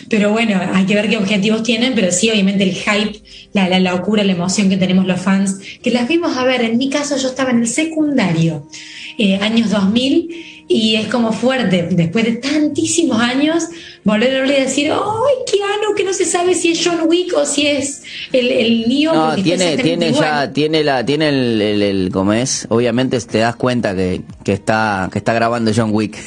Pero 0.09 0.31
bueno, 0.31 0.61
hay 0.73 0.85
que 0.85 0.95
ver 0.95 1.09
qué 1.09 1.17
objetivos 1.17 1.63
tienen, 1.63 1.95
pero 1.95 2.13
sí, 2.13 2.29
obviamente 2.29 2.63
el 2.63 2.75
hype, 2.75 3.21
la, 3.51 3.67
la 3.67 3.79
locura, 3.79 4.23
la 4.23 4.31
emoción 4.31 4.69
que 4.69 4.77
tenemos 4.77 5.05
los 5.05 5.19
fans, 5.19 5.59
que 5.83 5.91
las 5.91 6.07
vimos 6.07 6.37
a 6.37 6.45
ver. 6.45 6.61
En 6.61 6.77
mi 6.77 6.89
caso, 6.89 7.17
yo 7.17 7.27
estaba 7.27 7.51
en 7.51 7.59
el 7.59 7.67
secundario, 7.67 8.67
eh, 9.17 9.37
años 9.41 9.69
2000 9.69 10.63
y 10.67 10.95
es 10.95 11.07
como 11.07 11.31
fuerte, 11.31 11.87
después 11.91 12.25
de 12.25 12.37
tantísimos 12.37 13.21
años, 13.21 13.65
volver 14.03 14.35
a 14.35 14.39
verle 14.39 14.57
y 14.57 14.61
decir, 14.61 14.91
¡ay, 14.91 15.35
Keanu! 15.45 15.93
Que 15.95 16.03
no 16.03 16.11
se 16.11 16.25
sabe 16.25 16.55
si 16.55 16.71
es 16.71 16.81
John 16.83 17.01
Wick 17.07 17.33
o 17.37 17.45
si 17.45 17.67
es 17.67 18.01
el, 18.31 18.51
el 18.51 18.87
Neo. 18.87 19.13
No, 19.13 19.35
tiene, 19.35 19.77
tiene 19.77 20.11
ya, 20.11 20.51
tiene 20.51 20.83
la, 20.83 21.05
tiene 21.05 21.29
el, 21.29 21.61
el, 21.61 21.83
el, 21.83 22.09
como 22.11 22.33
es, 22.33 22.65
obviamente 22.69 23.19
te 23.21 23.37
das 23.39 23.55
cuenta 23.55 23.95
que, 23.95 24.21
que 24.43 24.53
está, 24.53 25.07
que 25.11 25.19
está 25.19 25.33
grabando 25.33 25.71
John 25.75 25.91
Wick. 25.93 26.17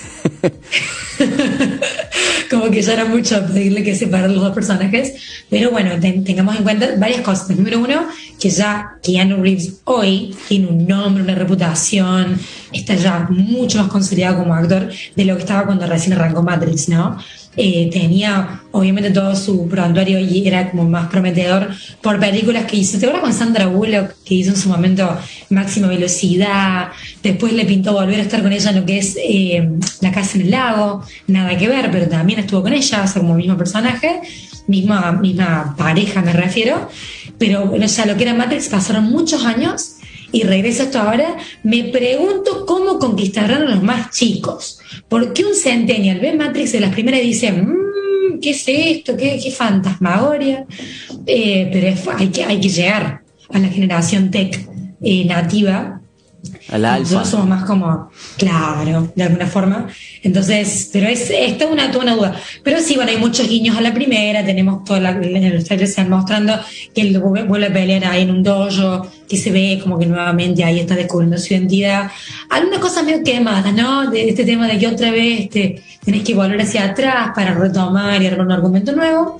como 2.50 2.70
que 2.70 2.82
ya 2.82 2.94
era 2.94 3.04
mucho 3.04 3.44
pedirle 3.46 3.82
que 3.82 3.94
separe 3.94 4.28
los 4.28 4.40
dos 4.40 4.54
personajes, 4.54 5.14
pero 5.50 5.70
bueno, 5.70 5.92
tengamos 6.00 6.56
en 6.56 6.62
cuenta 6.62 6.88
varias 6.98 7.20
cosas. 7.20 7.50
Número 7.50 7.78
uno, 7.78 8.06
que 8.40 8.50
ya 8.50 8.98
Keanu 9.02 9.42
Reeves 9.42 9.80
hoy 9.84 10.34
tiene 10.48 10.68
un 10.68 10.86
nombre, 10.86 11.22
una 11.22 11.34
reputación, 11.34 12.38
está 12.72 12.94
ya 12.94 13.26
mucho 13.30 13.78
más 13.78 13.88
consolidado 13.88 14.38
como 14.38 14.54
actor 14.54 14.90
de 15.14 15.24
lo 15.24 15.34
que 15.36 15.42
estaba 15.42 15.66
cuando 15.66 15.86
recién 15.86 16.14
arrancó 16.14 16.42
Matrix, 16.42 16.88
¿no? 16.88 17.18
Eh, 17.56 17.90
tenía 17.92 18.60
obviamente 18.70 19.10
todo 19.10 19.34
su 19.34 19.66
prontuario 19.68 20.20
y 20.20 20.46
era 20.46 20.70
como 20.70 20.84
más 20.84 21.08
prometedor 21.08 21.68
por 22.00 22.20
películas 22.20 22.66
que 22.66 22.76
hizo. 22.76 22.98
¿Te 22.98 23.06
acuerdas 23.06 23.22
con 23.22 23.32
Sandra 23.32 23.66
Bullock 23.66 24.14
que 24.24 24.34
hizo 24.34 24.50
en 24.50 24.56
su 24.56 24.68
momento 24.68 25.18
Máxima 25.50 25.88
Velocidad? 25.88 26.88
Después 27.22 27.52
le 27.52 27.64
pintó 27.64 27.94
volver 27.94 28.20
a 28.20 28.22
estar 28.22 28.42
con 28.42 28.52
ella 28.52 28.70
en 28.70 28.76
lo 28.76 28.86
que 28.86 28.98
es 28.98 29.16
eh, 29.16 29.68
La 30.00 30.12
Casa 30.12 30.36
en 30.38 30.44
el 30.44 30.50
Lago, 30.52 31.02
nada 31.26 31.56
que 31.56 31.66
ver, 31.66 31.90
pero 31.90 32.08
también 32.08 32.38
estuvo 32.38 32.62
con 32.62 32.72
ella, 32.72 33.02
o 33.02 33.08
sea, 33.08 33.20
como 33.20 33.32
el 33.32 33.38
mismo 33.38 33.56
personaje, 33.56 34.20
misma, 34.68 35.12
misma 35.12 35.74
pareja 35.76 36.22
me 36.22 36.32
refiero. 36.32 36.88
Pero, 37.38 37.72
o 37.72 37.88
sea, 37.88 38.06
lo 38.06 38.16
que 38.16 38.22
era 38.22 38.34
Matrix 38.34 38.68
pasaron 38.68 39.10
muchos 39.10 39.44
años 39.44 39.97
y 40.32 40.42
regresa 40.42 40.84
esto 40.84 40.98
ahora, 40.98 41.36
me 41.62 41.84
pregunto 41.84 42.66
cómo 42.66 42.98
conquistarán 42.98 43.62
a 43.62 43.70
los 43.74 43.82
más 43.82 44.10
chicos. 44.10 44.78
¿Por 45.08 45.32
qué 45.32 45.44
un 45.44 45.54
centennial 45.54 46.20
ve 46.20 46.34
Matrix 46.34 46.72
de 46.72 46.80
las 46.80 46.92
primeras 46.92 47.22
y 47.22 47.28
dice, 47.28 47.52
mmm, 47.52 48.40
¿qué 48.40 48.50
es 48.50 48.64
esto? 48.66 49.16
¿Qué, 49.16 49.40
qué 49.42 49.50
fantasmagoria? 49.50 50.66
Eh, 51.26 51.68
pero 51.72 52.16
hay, 52.18 52.28
que, 52.28 52.44
hay 52.44 52.60
que 52.60 52.68
llegar 52.68 53.22
a 53.50 53.58
la 53.58 53.68
generación 53.68 54.30
tech 54.30 54.68
eh, 55.00 55.24
nativa 55.24 55.97
a 56.70 56.78
la 56.78 56.94
alfa. 56.94 57.14
Nosotros 57.14 57.28
somos 57.28 57.48
más 57.48 57.64
como, 57.64 58.10
claro, 58.36 59.12
de 59.14 59.22
alguna 59.22 59.46
forma. 59.46 59.88
Entonces, 60.22 60.90
pero 60.92 61.08
es, 61.08 61.30
es 61.30 61.58
toda 61.58 61.72
una, 61.72 61.90
toda 61.90 62.04
una 62.04 62.16
duda. 62.16 62.40
Pero 62.62 62.80
sí, 62.80 62.96
bueno, 62.96 63.10
hay 63.10 63.16
muchos 63.16 63.48
guiños 63.48 63.76
a 63.76 63.80
la 63.80 63.94
primera, 63.94 64.44
tenemos 64.44 64.84
toda 64.84 65.00
la, 65.00 65.10
en 65.10 65.54
los 65.54 65.64
trailers 65.64 65.94
se 65.94 66.04
mostrando 66.04 66.54
que 66.94 67.02
él 67.02 67.18
vuelve 67.18 67.66
a 67.66 67.72
pelear 67.72 68.04
ahí 68.04 68.22
en 68.22 68.30
un 68.30 68.42
dojo, 68.42 69.08
que 69.28 69.36
se 69.36 69.50
ve 69.50 69.78
como 69.82 69.98
que 69.98 70.06
nuevamente 70.06 70.64
ahí 70.64 70.80
está 70.80 70.94
descubriendo 70.94 71.38
su 71.38 71.54
identidad. 71.54 72.10
Algunas 72.50 72.80
cosas 72.80 73.04
medio 73.04 73.22
quemadas, 73.22 73.72
¿no? 73.72 74.10
De 74.10 74.28
este 74.28 74.44
tema 74.44 74.66
de 74.66 74.78
que 74.78 74.86
otra 74.86 75.10
vez 75.10 75.48
te, 75.50 75.82
tenés 76.04 76.22
que 76.22 76.34
volver 76.34 76.60
hacia 76.60 76.84
atrás 76.84 77.30
para 77.34 77.54
retomar 77.54 78.22
y 78.22 78.26
armar 78.26 78.46
un 78.46 78.52
argumento 78.52 78.92
nuevo. 78.92 79.36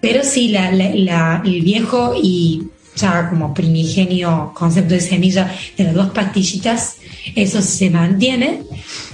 Pero 0.00 0.22
sí, 0.22 0.48
la, 0.48 0.70
la, 0.72 1.42
el 1.44 1.62
viejo 1.62 2.14
y 2.20 2.62
ya 2.96 3.28
como 3.28 3.54
primigenio 3.54 4.52
concepto 4.54 4.94
de 4.94 5.00
semilla 5.00 5.54
de 5.76 5.84
las 5.84 5.94
dos 5.94 6.10
pastillitas, 6.10 6.96
eso 7.34 7.62
se 7.62 7.90
mantiene. 7.90 8.62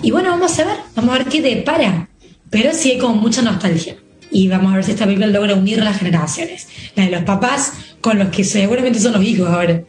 Y 0.02 0.10
bueno, 0.10 0.30
vamos 0.30 0.58
a 0.58 0.64
ver, 0.64 0.76
vamos 0.94 1.14
a 1.14 1.18
ver 1.18 1.26
qué 1.26 1.42
depara. 1.42 2.08
Pero 2.48 2.70
sí 2.72 2.92
hay 2.92 2.98
como 2.98 3.16
mucha 3.16 3.42
nostalgia. 3.42 3.96
Y 4.30 4.48
vamos 4.48 4.72
a 4.72 4.76
ver 4.76 4.84
si 4.84 4.92
esta 4.92 5.04
película 5.04 5.26
logra 5.26 5.54
unir 5.54 5.78
las 5.78 5.98
generaciones. 5.98 6.68
La 6.94 7.04
de 7.04 7.10
los 7.10 7.22
papás 7.24 7.72
con 8.00 8.18
los 8.18 8.28
que 8.28 8.44
seguramente 8.44 8.98
son 8.98 9.12
los 9.12 9.22
hijos 9.22 9.48
ahora. 9.48 9.82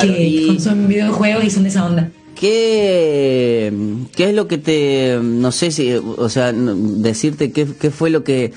que 0.00 0.56
son 0.58 0.88
videojuegos 0.88 1.44
y 1.44 1.50
son 1.50 1.64
de 1.64 1.68
esa 1.68 1.84
onda. 1.84 2.10
¿Qué, 2.38 3.70
¿Qué 4.16 4.30
es 4.30 4.34
lo 4.34 4.48
que 4.48 4.56
te, 4.56 5.18
no 5.22 5.52
sé 5.52 5.70
si, 5.70 5.92
o 5.92 6.28
sea, 6.30 6.52
decirte 6.52 7.52
qué, 7.52 7.66
qué 7.78 7.90
fue 7.90 8.08
lo 8.08 8.24
que 8.24 8.52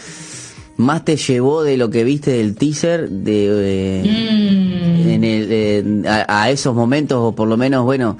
más 0.77 1.05
te 1.05 1.17
llevó 1.17 1.63
de 1.63 1.77
lo 1.77 1.89
que 1.89 2.03
viste 2.03 2.31
del 2.31 2.55
teaser 2.55 3.09
de 3.09 4.01
mm. 4.03 5.09
en 5.09 5.23
el, 5.23 6.05
a, 6.07 6.49
esos 6.49 6.73
momentos 6.73 7.19
o 7.21 7.35
por 7.35 7.47
lo 7.47 7.57
menos 7.57 7.83
bueno 7.85 8.17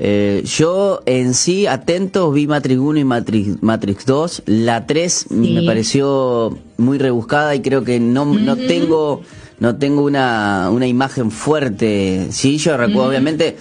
eh, 0.00 0.44
yo 0.44 1.00
en 1.06 1.34
sí 1.34 1.66
atentos 1.66 2.32
vi 2.32 2.46
Matrix 2.46 2.78
1 2.78 3.00
y 3.00 3.04
Matrix, 3.04 3.62
Matrix 3.62 4.06
2 4.06 4.42
la 4.46 4.86
3 4.86 5.30
me 5.30 5.62
pareció 5.64 6.56
muy 6.76 6.98
rebuscada 6.98 7.54
y 7.56 7.62
creo 7.62 7.82
que 7.82 7.98
no, 7.98 8.24
no 8.24 8.56
tengo 8.56 9.22
no 9.58 9.76
tengo 9.76 10.04
una, 10.04 10.70
una 10.70 10.86
imagen 10.86 11.32
fuerte 11.32 12.28
sí 12.30 12.58
yo 12.58 12.76
recuerdo 12.76 13.08
obviamente 13.08 13.56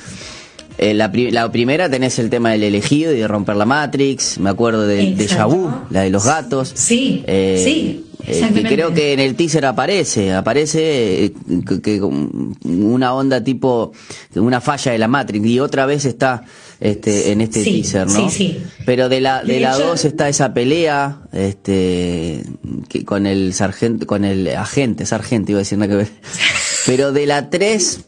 eh, 0.78 0.94
la, 0.94 1.12
la, 1.12 1.52
primera 1.52 1.90
tenés 1.90 2.20
el 2.20 2.30
tema 2.30 2.52
del 2.52 2.62
elegido 2.62 3.12
y 3.12 3.18
de 3.18 3.28
romper 3.28 3.56
la 3.56 3.66
Matrix, 3.66 4.38
me 4.38 4.52
acuerdo 4.52 4.86
de, 4.86 5.16
de 5.16 5.28
Yabu, 5.28 5.72
la 5.90 6.02
de 6.02 6.12
los 6.12 6.24
gatos. 6.24 6.72
Sí, 6.76 7.24
eh, 7.26 7.60
sí. 7.64 8.07
Eh, 8.28 8.66
creo 8.68 8.94
que 8.94 9.14
en 9.14 9.22
el 9.22 9.36
teaser 9.36 9.66
aparece, 9.66 10.34
aparece 10.34 11.26
eh, 11.26 11.34
que, 11.82 12.02
una 12.02 13.14
onda 13.14 13.42
tipo 13.42 13.94
una 14.36 14.60
falla 14.60 14.92
de 14.92 14.98
la 14.98 15.08
Matrix 15.08 15.46
y 15.46 15.60
otra 15.62 15.86
vez 15.86 16.04
está 16.04 16.44
este 16.82 17.32
en 17.32 17.40
este 17.40 17.64
teaser, 17.64 18.06
¿no? 18.06 18.30
Sí, 18.30 18.30
sí. 18.30 18.64
Pero 18.86 19.08
de 19.08 19.22
la 19.22 19.44
de, 19.44 19.62
la 19.62 19.78
2 19.78 20.04
está 20.04 20.28
esa 20.28 20.54
pelea 20.54 21.22
este 21.32 22.44
que 22.90 23.06
con 23.06 23.26
el 23.28 23.54
sargento 23.54 24.06
con 24.06 24.26
el 24.26 24.48
agente, 24.56 25.06
sargento 25.06 25.52
iba 25.54 25.60
a 25.60 25.62
decir 25.62 25.78
nada 25.78 25.90
que 25.90 25.96
ver. 25.96 26.10
Pero 26.86 27.14
de 27.14 27.26
la 27.26 27.50
3 27.50 28.00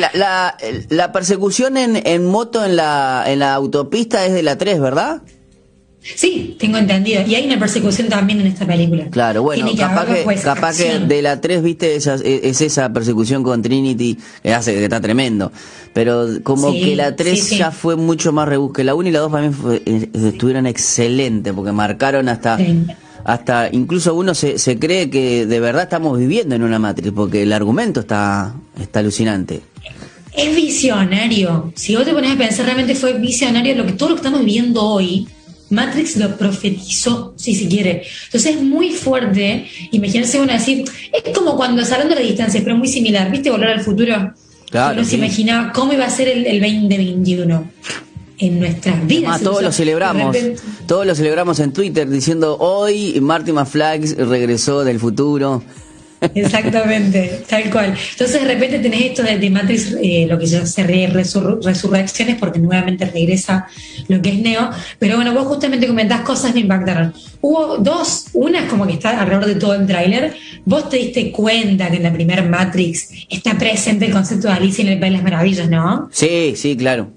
la, 0.00 0.10
la, 0.14 0.56
la 0.88 1.12
persecución 1.12 1.76
en, 1.76 1.96
en 2.06 2.26
moto 2.26 2.64
en 2.64 2.74
la 2.74 3.24
en 3.26 3.38
la 3.38 3.54
autopista 3.54 4.26
es 4.26 4.32
de 4.32 4.42
la 4.42 4.58
3, 4.58 4.80
¿verdad? 4.80 5.22
Sí, 6.16 6.56
tengo 6.58 6.76
entendido. 6.76 7.22
Y 7.26 7.34
hay 7.34 7.46
una 7.46 7.58
persecución 7.58 8.08
también 8.08 8.40
en 8.40 8.48
esta 8.48 8.66
película. 8.66 9.06
Claro, 9.10 9.42
bueno, 9.42 9.66
capaz, 9.76 10.04
que, 10.04 10.22
pues, 10.22 10.42
capaz 10.42 10.76
que 10.76 10.98
de 10.98 11.22
la 11.22 11.40
3, 11.40 11.62
viste, 11.62 11.96
esa, 11.96 12.16
es 12.16 12.60
esa 12.60 12.92
persecución 12.92 13.42
con 13.42 13.62
Trinity 13.62 14.18
que 14.42 14.52
hace 14.52 14.74
que 14.74 14.84
está 14.84 15.00
tremendo. 15.00 15.50
Pero 15.94 16.26
como 16.42 16.72
que 16.72 16.94
la 16.94 17.16
3 17.16 17.50
ya 17.50 17.70
fue 17.70 17.96
mucho 17.96 18.32
más 18.32 18.46
rebusque. 18.46 18.84
La 18.84 18.94
1 18.94 19.08
y 19.08 19.12
la 19.12 19.20
2 19.20 19.32
para 19.32 19.48
mí 19.48 19.54
eh, 19.86 20.10
estuvieron 20.12 20.66
excelentes 20.66 21.52
porque 21.52 21.72
marcaron 21.72 22.28
hasta... 22.28 22.58
Hasta 23.26 23.70
incluso 23.72 24.14
uno 24.14 24.34
se, 24.34 24.58
se 24.58 24.78
cree 24.78 25.08
que 25.08 25.46
de 25.46 25.58
verdad 25.58 25.84
estamos 25.84 26.18
viviendo 26.18 26.56
en 26.56 26.62
una 26.62 26.78
matriz 26.78 27.10
porque 27.16 27.44
el 27.44 27.54
argumento 27.54 28.00
está, 28.00 28.54
está 28.78 29.00
alucinante 29.00 29.62
es 30.36 30.54
visionario. 30.54 31.72
Si 31.76 31.94
vos 31.94 32.04
te 32.04 32.12
pones 32.12 32.32
a 32.32 32.36
pensar, 32.36 32.66
realmente 32.66 32.94
fue 32.94 33.12
visionario 33.14 33.76
lo 33.76 33.86
que 33.86 33.92
todo 33.92 34.10
lo 34.10 34.14
que 34.16 34.18
estamos 34.18 34.40
viviendo 34.40 34.82
hoy 34.82 35.28
Matrix 35.74 36.16
lo 36.16 36.36
profetizó, 36.36 37.34
si 37.36 37.54
se 37.54 37.68
quiere. 37.68 38.02
Entonces 38.26 38.56
es 38.56 38.62
muy 38.62 38.90
fuerte. 38.90 39.66
Imagínense 39.90 40.40
uno 40.40 40.52
decir, 40.52 40.84
es 41.12 41.36
como 41.36 41.56
cuando 41.56 41.84
saliendo 41.84 42.14
de 42.14 42.22
la 42.22 42.26
distancia, 42.26 42.60
pero 42.62 42.76
muy 42.76 42.88
similar. 42.88 43.30
¿Viste 43.30 43.50
Volver 43.50 43.70
al 43.70 43.80
futuro? 43.80 44.32
Claro. 44.70 44.98
Uno 44.98 45.08
se 45.08 45.16
imaginaba 45.16 45.72
cómo 45.72 45.92
iba 45.92 46.04
a 46.04 46.10
ser 46.10 46.28
el, 46.28 46.60
2021 46.60 47.70
en 48.38 48.58
nuestras 48.58 49.06
vidas. 49.06 49.40
Ah, 49.40 49.44
todos 49.44 49.62
lo 49.62 49.72
celebramos. 49.72 50.36
Todos 50.86 51.06
lo 51.06 51.14
celebramos 51.14 51.60
en 51.60 51.72
Twitter 51.72 52.08
diciendo 52.08 52.56
hoy 52.58 53.20
Marty 53.20 53.52
McFly 53.52 54.14
regresó 54.14 54.84
del 54.84 54.98
futuro. 54.98 55.62
Exactamente, 56.34 57.42
tal 57.48 57.70
cual. 57.70 57.94
Entonces 58.12 58.40
de 58.40 58.46
repente 58.46 58.78
tenés 58.78 59.02
esto 59.02 59.22
de, 59.22 59.50
Matrix, 59.50 59.96
eh, 60.02 60.26
lo 60.28 60.38
que 60.38 60.46
se 60.46 60.58
hace 60.58 60.82
resurrecciones, 61.06 62.36
porque 62.38 62.58
nuevamente 62.58 63.04
regresa 63.04 63.66
lo 64.08 64.20
que 64.22 64.30
es 64.30 64.38
Neo. 64.38 64.70
Pero 64.98 65.16
bueno, 65.16 65.34
vos 65.34 65.46
justamente 65.46 65.86
comentás 65.86 66.20
cosas 66.20 66.52
que 66.52 66.54
me 66.54 66.60
impactaron. 66.60 67.12
Hubo 67.40 67.78
dos, 67.78 68.26
una 68.32 68.60
es 68.60 68.70
como 68.70 68.86
que 68.86 68.94
está 68.94 69.20
alrededor 69.20 69.46
de 69.46 69.54
todo 69.56 69.74
el 69.74 69.86
tráiler. 69.86 70.34
Vos 70.64 70.88
te 70.88 70.96
diste 70.96 71.30
cuenta 71.30 71.90
que 71.90 71.96
en 71.96 72.02
la 72.02 72.12
primera 72.12 72.42
Matrix 72.42 73.10
está 73.28 73.58
presente 73.58 74.06
el 74.06 74.12
concepto 74.12 74.48
de 74.48 74.54
Alicia 74.54 74.82
en 74.82 74.92
el 74.92 75.00
País 75.00 75.12
de 75.12 75.16
las 75.18 75.24
Maravillas, 75.24 75.68
¿no? 75.68 76.08
Sí, 76.12 76.54
sí, 76.56 76.76
claro. 76.76 77.10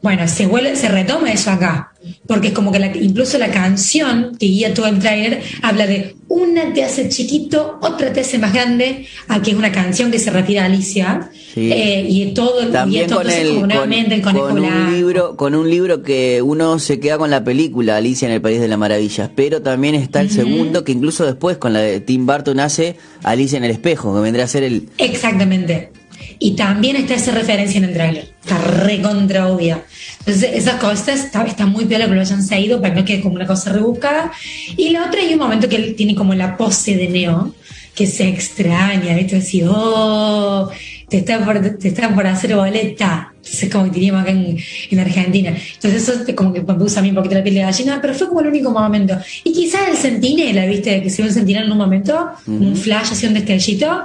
Bueno, 0.00 0.28
se 0.28 0.46
vuelve, 0.46 0.76
se 0.76 0.88
retoma 0.88 1.32
eso 1.32 1.50
acá, 1.50 1.92
porque 2.28 2.48
es 2.48 2.54
como 2.54 2.70
que 2.70 2.78
incluso 3.00 3.38
la 3.38 3.50
canción 3.50 4.36
que 4.38 4.46
guía 4.46 4.74
todo 4.74 4.86
el 4.86 4.98
trailer 4.98 5.42
habla 5.62 5.86
de 5.86 6.14
una 6.28 6.74
te 6.74 6.84
hace 6.84 7.08
chiquito, 7.08 7.78
otra 7.80 8.12
te 8.12 8.20
hace 8.20 8.38
más 8.38 8.52
grande, 8.52 9.06
aquí 9.28 9.52
es 9.52 9.56
una 9.56 9.72
canción 9.72 10.10
que 10.10 10.18
se 10.18 10.30
refiere 10.30 10.60
a 10.60 10.66
Alicia, 10.66 11.30
eh, 11.56 12.06
y 12.06 12.34
todo 12.34 12.68
También 12.68 13.08
con, 13.08 13.28
el, 13.28 13.62
con, 14.22 14.38
un 14.38 14.92
libro, 14.92 15.36
con 15.36 15.54
un 15.54 15.70
libro 15.70 16.02
que 16.02 16.42
uno 16.42 16.78
se 16.78 17.00
queda 17.00 17.16
con 17.16 17.30
la 17.30 17.42
película 17.42 17.96
Alicia 17.96 18.28
en 18.28 18.34
el 18.34 18.42
País 18.42 18.60
de 18.60 18.68
las 18.68 18.78
Maravillas, 18.78 19.30
pero 19.34 19.62
también 19.62 19.94
está 19.94 20.20
el 20.20 20.30
segundo 20.30 20.84
que 20.84 20.92
incluso 20.92 21.24
después 21.24 21.56
con 21.56 21.72
la 21.72 21.80
de 21.80 22.00
Tim 22.00 22.26
Burton 22.26 22.60
hace 22.60 22.96
Alicia 23.24 23.56
en 23.56 23.64
el 23.64 23.70
espejo, 23.70 24.14
que 24.14 24.20
vendría 24.20 24.44
a 24.44 24.48
ser 24.48 24.64
el... 24.64 24.90
Exactamente. 24.98 25.90
Y 26.38 26.52
también 26.52 26.96
está 26.96 27.14
esa 27.14 27.32
referencia 27.32 27.78
en 27.78 27.84
el 27.84 27.94
trailer. 27.94 28.32
Está 28.40 28.58
recontra 28.58 29.48
obvia. 29.48 29.82
Entonces, 30.20 30.50
esas 30.54 30.76
cosas 30.76 31.24
está, 31.24 31.44
está 31.44 31.66
muy 31.66 31.86
piola 31.86 32.06
que 32.06 32.14
lo 32.14 32.20
hayan 32.20 32.42
seguido 32.42 32.80
para 32.80 32.94
que 32.94 33.00
no 33.00 33.06
quede 33.06 33.20
como 33.20 33.34
una 33.34 33.46
cosa 33.46 33.72
rebuscada. 33.72 34.30
Y 34.76 34.90
la 34.90 35.06
otra, 35.06 35.20
hay 35.20 35.32
un 35.32 35.40
momento 35.40 35.68
que 35.68 35.76
él 35.76 35.94
tiene 35.96 36.14
como 36.14 36.34
la 36.34 36.56
pose 36.56 36.96
de 36.96 37.08
Neo, 37.08 37.54
que 37.94 38.06
se 38.06 38.28
extraña, 38.28 39.16
¿viste? 39.16 39.36
Decir, 39.36 39.66
oh, 39.68 40.70
te 41.08 41.18
está 41.18 41.44
por, 41.44 41.58
te 41.78 41.88
está 41.88 42.14
por 42.14 42.26
hacer 42.26 42.54
boleta. 42.54 43.32
Entonces, 43.36 43.70
como 43.70 43.84
que 43.86 43.90
teníamos 43.90 44.22
acá 44.22 44.30
en, 44.30 44.58
en, 44.90 44.98
Argentina. 45.00 45.56
Entonces, 45.74 46.08
eso 46.08 46.34
como 46.36 46.52
que 46.52 46.60
me 46.60 46.74
puso 46.74 47.00
a 47.00 47.02
mí 47.02 47.08
un 47.08 47.16
poquito 47.16 47.34
la 47.34 47.42
piel 47.42 47.56
de 47.56 47.62
gallina, 47.62 47.98
pero 48.00 48.14
fue 48.14 48.28
como 48.28 48.40
el 48.40 48.48
único 48.48 48.70
momento. 48.70 49.18
Y 49.42 49.52
quizás 49.52 49.88
el 49.88 49.96
sentinela, 49.96 50.66
¿viste? 50.66 51.02
Que 51.02 51.10
se 51.10 51.22
ve 51.22 51.28
un 51.28 51.34
sentinela 51.34 51.66
en 51.66 51.72
un 51.72 51.78
momento, 51.78 52.30
un 52.46 52.76
flash, 52.76 53.08
así 53.12 53.26
un 53.26 53.34
destellito 53.34 54.04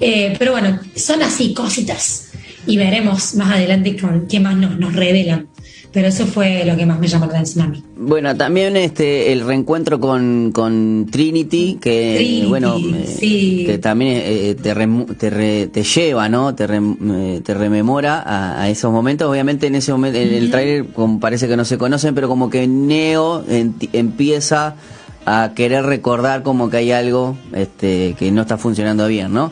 eh, 0.00 0.34
pero 0.38 0.52
bueno, 0.52 0.78
son 0.94 1.22
así 1.22 1.54
cositas 1.54 2.28
y 2.66 2.76
veremos 2.76 3.34
más 3.34 3.52
adelante 3.52 3.96
con 3.96 4.26
qué 4.26 4.40
más 4.40 4.56
nos, 4.56 4.78
nos 4.78 4.94
revelan. 4.94 5.48
Pero 5.92 6.08
eso 6.08 6.26
fue 6.26 6.62
lo 6.66 6.76
que 6.76 6.84
más 6.84 6.98
me 6.98 7.08
llamó 7.08 7.24
la 7.24 7.32
atención 7.32 7.64
a 7.64 7.68
mí. 7.68 7.82
Bueno, 7.96 8.36
también 8.36 8.76
este 8.76 9.32
el 9.32 9.46
reencuentro 9.46 9.98
con, 9.98 10.52
con 10.52 11.06
Trinity, 11.10 11.78
que 11.80 12.44
bueno, 12.46 12.76
eh, 12.78 13.64
que 13.64 13.78
también 13.78 14.20
eh, 14.22 14.54
te, 14.54 15.66
te, 15.68 15.82
lleva, 15.82 16.28
¿no? 16.28 16.54
Te, 16.54 16.66
te 16.66 17.54
rememora 17.54 18.22
a, 18.60 18.68
esos 18.68 18.92
momentos. 18.92 19.30
Obviamente 19.30 19.68
en 19.68 19.76
ese 19.76 19.90
momento, 19.90 20.18
en 20.18 20.34
el 20.34 20.50
trailer 20.50 20.84
como 20.88 21.18
parece 21.18 21.48
que 21.48 21.56
no 21.56 21.64
se 21.64 21.78
conocen, 21.78 22.14
pero 22.14 22.28
como 22.28 22.50
que 22.50 22.66
Neo 22.66 23.42
empieza 23.48 24.76
a 25.24 25.52
querer 25.56 25.86
recordar 25.86 26.42
como 26.42 26.68
que 26.68 26.76
hay 26.76 26.92
algo 26.92 27.38
este, 27.54 28.14
que 28.18 28.30
no 28.32 28.42
está 28.42 28.58
funcionando 28.58 29.08
bien, 29.08 29.32
¿no? 29.32 29.50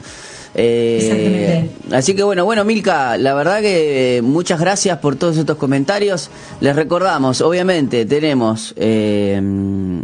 Eh, 0.55 1.65
así 1.95 2.15
que 2.15 2.23
bueno, 2.23 2.45
bueno, 2.45 2.65
Milka, 2.65 3.17
la 3.17 3.35
verdad 3.35 3.61
que 3.61 4.21
muchas 4.23 4.61
gracias 4.61 4.99
por 4.99 5.17
todos 5.17 5.37
estos 5.37 5.57
comentarios. 5.57 6.31
Les 6.61 6.75
recordamos, 6.75 7.41
obviamente, 7.41 8.05
tenemos 8.05 8.75
eh, 8.77 9.41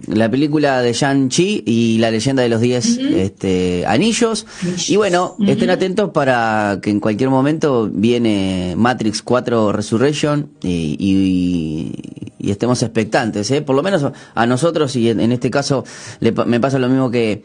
la 0.07 0.31
película 0.31 0.83
de 0.83 0.93
Shang-Chi 0.93 1.65
y 1.67 1.99
la 1.99 2.11
leyenda 2.11 2.43
de 2.43 2.49
los 2.49 2.61
10 2.61 2.99
este, 2.99 3.85
anillos. 3.87 4.47
Y 4.89 4.97
bueno, 4.97 5.37
estén 5.47 5.71
atentos 5.71 6.11
para 6.11 6.79
que 6.81 6.91
en 6.91 7.01
cualquier 7.01 7.31
momento 7.31 7.91
viene 7.93 8.75
Matrix 8.77 9.23
4 9.23 9.73
Resurrection 9.73 10.51
y, 10.63 11.93
estemos 12.39 12.83
expectantes, 12.83 13.51
¿eh? 13.53 13.63
por 13.63 13.77
lo 13.77 13.83
menos 13.83 14.05
a 14.35 14.47
nosotros 14.47 14.97
y 14.97 15.09
en, 15.09 15.31
este 15.31 15.51
caso 15.51 15.85
me 16.21 16.59
pasa 16.59 16.81
lo 16.81 16.89
mismo 16.89 17.11
que 17.11 17.43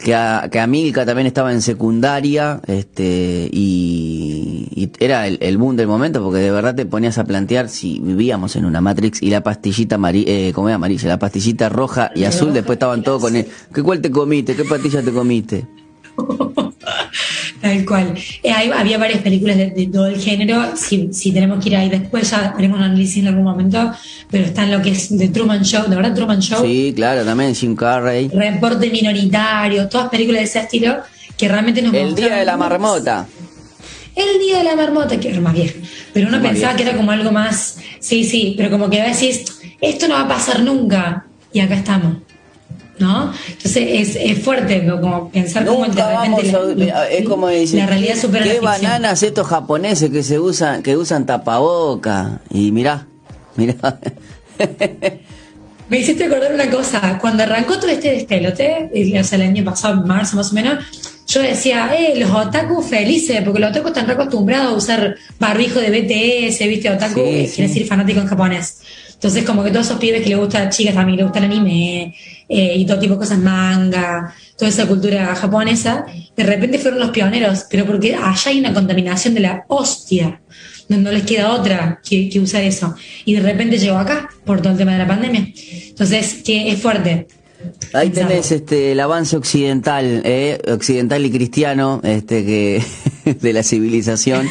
que 0.00 0.14
a, 0.14 0.48
que 0.50 0.66
Milka 0.66 1.04
también 1.04 1.26
estaba 1.26 1.52
en 1.52 1.62
secundaria 1.62 2.60
este 2.66 3.48
y, 3.52 3.79
era 4.98 5.26
el, 5.26 5.38
el, 5.40 5.58
boom 5.58 5.76
del 5.76 5.86
momento 5.86 6.22
porque 6.22 6.38
de 6.38 6.50
verdad 6.50 6.74
te 6.74 6.86
ponías 6.86 7.18
a 7.18 7.24
plantear 7.24 7.68
si 7.68 8.00
vivíamos 8.00 8.56
en 8.56 8.64
una 8.64 8.80
Matrix 8.80 9.22
y 9.22 9.30
la 9.30 9.42
pastillita 9.42 9.96
amarilla, 9.96 10.30
eh, 10.30 10.52
amarilla, 10.56 11.08
la 11.08 11.18
pastillita 11.18 11.68
roja 11.68 12.10
y 12.14 12.24
azul, 12.24 12.52
después 12.52 12.76
estaban 12.76 13.02
todos 13.02 13.22
con 13.22 13.36
él. 13.36 13.46
¿Qué 13.74 13.82
cuál 13.82 14.00
te 14.00 14.10
comiste? 14.10 14.54
¿Qué 14.54 14.64
pastilla 14.64 15.02
te 15.02 15.12
comiste? 15.12 15.66
Tal 17.60 17.84
cual. 17.84 18.14
Eh, 18.42 18.52
había 18.52 18.98
varias 18.98 19.20
películas 19.20 19.56
de, 19.56 19.90
todo 19.92 20.06
el 20.06 20.18
género. 20.18 20.76
Si, 20.76 21.12
si, 21.12 21.32
tenemos 21.32 21.62
que 21.62 21.70
ir 21.70 21.76
ahí 21.76 21.90
después, 21.90 22.30
ya 22.30 22.54
haremos 22.56 22.78
un 22.78 22.84
análisis 22.84 23.18
en 23.18 23.28
algún 23.28 23.44
momento. 23.44 23.92
Pero 24.30 24.44
está 24.44 24.64
en 24.64 24.72
lo 24.72 24.82
que 24.82 24.90
es 24.92 25.16
de 25.16 25.28
Truman 25.28 25.62
Show, 25.62 25.88
¿de 25.88 25.96
verdad? 25.96 26.14
Truman 26.14 26.40
Show. 26.40 26.64
Sí, 26.64 26.92
claro, 26.96 27.24
también 27.24 27.54
Jim 27.54 27.76
Carrey. 27.76 28.28
Reporte 28.28 28.88
minoritario, 28.90 29.88
todas 29.88 30.08
películas 30.08 30.40
de 30.40 30.44
ese 30.44 30.60
estilo 30.60 30.96
que 31.36 31.48
realmente 31.48 31.82
nos 31.82 31.94
El 31.94 32.14
Día 32.14 32.36
de 32.36 32.44
la 32.44 32.56
Marmota. 32.56 33.26
El 34.20 34.38
Día 34.40 34.58
de 34.58 34.64
la 34.64 34.76
Marmota, 34.76 35.18
que 35.18 35.30
era 35.30 35.40
más 35.40 35.54
viejo. 35.54 35.78
Pero 36.12 36.28
uno 36.28 36.40
pensaba 36.40 36.76
que 36.76 36.82
era 36.82 36.96
como 36.96 37.10
algo 37.10 37.30
más. 37.30 37.78
Sí, 38.00 38.24
sí, 38.24 38.54
pero 38.56 38.70
como 38.70 38.88
que 38.90 39.00
a 39.00 39.04
veces 39.06 39.44
esto 39.80 40.08
no 40.08 40.14
va 40.14 40.22
a 40.22 40.28
pasar 40.28 40.60
nunca. 40.60 41.26
Y 41.52 41.60
acá 41.60 41.74
estamos. 41.74 42.16
¿no? 43.00 43.32
Entonces 43.48 44.16
es, 44.16 44.16
es 44.16 44.44
fuerte 44.44 44.86
como 44.86 45.30
pensar 45.30 45.64
cómo 45.64 45.86
de 45.86 46.02
repente 46.04 46.52
la, 46.84 47.08
es 47.08 47.26
como 47.26 47.48
la 47.48 47.86
realidad 47.86 48.16
supera 48.16 48.44
qué 48.44 48.60
bananas 48.60 49.22
estos 49.22 49.46
japoneses 49.46 50.10
que 50.10 50.22
se 50.22 50.38
usan 50.38 50.82
que 50.82 50.98
usan 50.98 51.24
tapaboca 51.24 52.40
y 52.50 52.70
mirá, 52.72 53.06
mirá. 53.56 53.98
Me 55.88 55.98
hiciste 55.98 56.24
acordar 56.24 56.54
una 56.54 56.70
cosa, 56.70 57.18
cuando 57.20 57.42
arrancó 57.42 57.76
todo 57.80 57.88
este 57.88 58.12
destelote, 58.12 58.90
o 59.18 59.24
sea, 59.24 59.36
el 59.38 59.42
año 59.42 59.64
pasado, 59.64 60.06
marzo 60.06 60.36
más 60.36 60.52
o 60.52 60.54
menos, 60.54 60.84
yo 61.30 61.42
decía, 61.42 61.92
eh, 61.96 62.18
los 62.18 62.30
otaku 62.30 62.82
felices, 62.82 63.40
porque 63.44 63.60
los 63.60 63.70
otaku 63.70 63.88
están 63.88 64.10
acostumbrados 64.10 64.72
a 64.72 64.76
usar 64.76 65.16
barbijo 65.38 65.78
de 65.78 65.90
BTS, 65.90 66.58
viste, 66.68 66.90
otaku, 66.90 67.22
quiere 67.22 67.68
decir 67.68 67.86
fanático 67.86 68.20
en 68.20 68.26
japonés. 68.26 68.80
Entonces, 69.14 69.44
como 69.44 69.62
que 69.62 69.70
todos 69.70 69.86
esos 69.86 70.00
pibes 70.00 70.22
que 70.22 70.30
les 70.30 70.38
gusta, 70.38 70.68
chicas 70.70 70.94
también 70.94 71.18
les 71.18 71.26
gusta 71.26 71.38
el 71.38 71.44
anime 71.44 72.14
eh, 72.48 72.74
y 72.76 72.84
todo 72.84 72.98
tipo 72.98 73.14
de 73.14 73.20
cosas, 73.20 73.38
manga, 73.38 74.34
toda 74.56 74.70
esa 74.70 74.86
cultura 74.88 75.34
japonesa, 75.36 76.04
de 76.36 76.42
repente 76.42 76.78
fueron 76.78 76.98
los 76.98 77.10
pioneros, 77.10 77.66
pero 77.70 77.86
porque 77.86 78.14
allá 78.14 78.50
hay 78.50 78.58
una 78.58 78.74
contaminación 78.74 79.34
de 79.34 79.40
la 79.40 79.64
hostia, 79.68 80.40
no, 80.88 81.12
les 81.12 81.22
queda 81.22 81.52
otra 81.52 82.00
que, 82.04 82.28
que 82.28 82.40
usa 82.40 82.60
eso. 82.62 82.96
Y 83.24 83.34
de 83.34 83.40
repente 83.40 83.78
llegó 83.78 83.98
acá 83.98 84.28
por 84.44 84.60
todo 84.60 84.72
el 84.72 84.78
tema 84.78 84.92
de 84.92 84.98
la 84.98 85.06
pandemia. 85.06 85.52
Entonces, 85.90 86.42
que 86.44 86.72
es 86.72 86.82
fuerte. 86.82 87.28
Ahí 87.92 88.10
tenés 88.10 88.52
este 88.52 88.92
el 88.92 89.00
avance 89.00 89.36
occidental, 89.36 90.22
eh, 90.24 90.58
occidental 90.72 91.24
y 91.24 91.30
cristiano, 91.30 92.00
este 92.04 92.44
que 92.44 92.82
de 93.40 93.52
la 93.52 93.62
civilización 93.62 94.48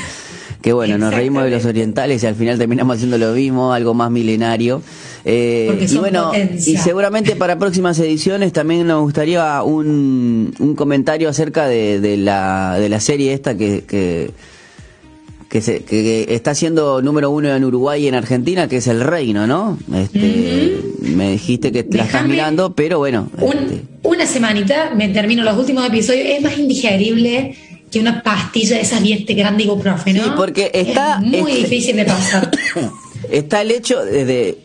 que 0.61 0.73
bueno, 0.73 0.97
nos 0.97 1.13
reímos 1.13 1.43
de 1.43 1.51
los 1.51 1.65
orientales 1.65 2.21
y 2.23 2.27
al 2.27 2.35
final 2.35 2.57
terminamos 2.57 2.97
haciendo 2.97 3.17
lo 3.17 3.31
mismo, 3.31 3.71
algo 3.71 3.93
más 3.93 4.11
milenario. 4.11 4.81
Eh, 5.23 5.87
y 5.89 5.97
bueno, 5.97 6.31
y 6.33 6.77
seguramente 6.77 7.35
para 7.35 7.57
próximas 7.57 7.97
ediciones 7.99 8.51
también 8.51 8.87
nos 8.87 9.01
gustaría 9.01 9.63
un, 9.63 10.53
un 10.59 10.75
comentario 10.75 11.29
acerca 11.29 11.67
de, 11.67 11.99
de, 12.01 12.17
la, 12.17 12.77
de 12.77 12.89
la 12.89 12.99
serie 12.99 13.33
esta 13.33 13.55
que, 13.55 13.83
que 13.85 14.31
que, 15.49 15.61
se, 15.61 15.83
que, 15.83 16.27
está 16.29 16.53
siendo 16.53 17.01
número 17.01 17.31
uno 17.31 17.53
en 17.53 17.65
Uruguay 17.65 18.05
y 18.05 18.07
en 18.07 18.15
Argentina, 18.15 18.67
que 18.67 18.77
es 18.77 18.87
El 18.87 19.01
Reino, 19.01 19.47
¿no? 19.47 19.77
Este, 19.93 20.79
Me 21.01 21.31
dijiste 21.31 21.71
que 21.71 21.85
la 21.89 22.03
estás 22.03 22.27
mirando, 22.27 22.73
pero 22.73 22.99
bueno. 22.99 23.29
Este. 23.41 23.81
Una 24.03 24.25
semanita, 24.25 24.91
me 24.95 25.09
termino 25.09 25.43
los 25.43 25.57
últimos 25.57 25.85
episodios, 25.85 26.27
es 26.27 26.41
más 26.41 26.57
indigerible 26.57 27.55
que 27.91 27.99
una 27.99 28.21
pastilla 28.21 28.75
de 28.75 28.83
esas 28.83 29.01
bien 29.01 29.25
grande 29.27 29.63
ibuprofeno. 29.63 30.23
Sí, 30.23 30.29
porque 30.35 30.71
está... 30.73 31.19
Es 31.23 31.41
muy 31.41 31.51
difícil 31.51 31.95
de 31.95 32.05
pasar. 32.05 32.51
Está 33.31 33.61
el 33.61 33.71
hecho 33.71 34.03
de... 34.05 34.57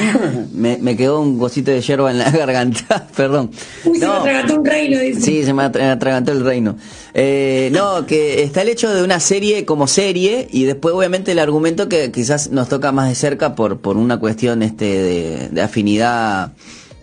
me, 0.52 0.78
me, 0.78 0.96
quedó 0.96 1.20
un 1.20 1.38
cosito 1.38 1.70
de 1.70 1.80
hierba 1.80 2.10
en 2.10 2.18
la 2.18 2.30
garganta, 2.32 3.08
perdón. 3.16 3.50
Uy, 3.84 3.98
se 3.98 4.06
me 4.06 4.12
atragantó 4.12 4.56
un 4.56 4.64
reino, 4.64 4.98
dice. 4.98 5.20
Sí, 5.20 5.44
se 5.44 5.52
me 5.52 5.62
atragantó 5.62 6.32
el 6.32 6.44
reino. 6.44 6.76
Eh, 7.14 7.70
no, 7.72 8.06
que 8.06 8.42
está 8.42 8.62
el 8.62 8.68
hecho 8.68 8.92
de 8.92 9.02
una 9.02 9.20
serie 9.20 9.64
como 9.64 9.86
serie 9.86 10.48
y 10.50 10.64
después 10.64 10.94
obviamente 10.94 11.32
el 11.32 11.38
argumento 11.38 11.88
que 11.88 12.10
quizás 12.10 12.50
nos 12.50 12.68
toca 12.68 12.92
más 12.92 13.08
de 13.08 13.14
cerca 13.14 13.54
por, 13.54 13.80
por 13.80 13.96
una 13.96 14.18
cuestión 14.18 14.62
este 14.62 14.84
de, 14.84 15.48
de 15.50 15.62
afinidad 15.62 16.52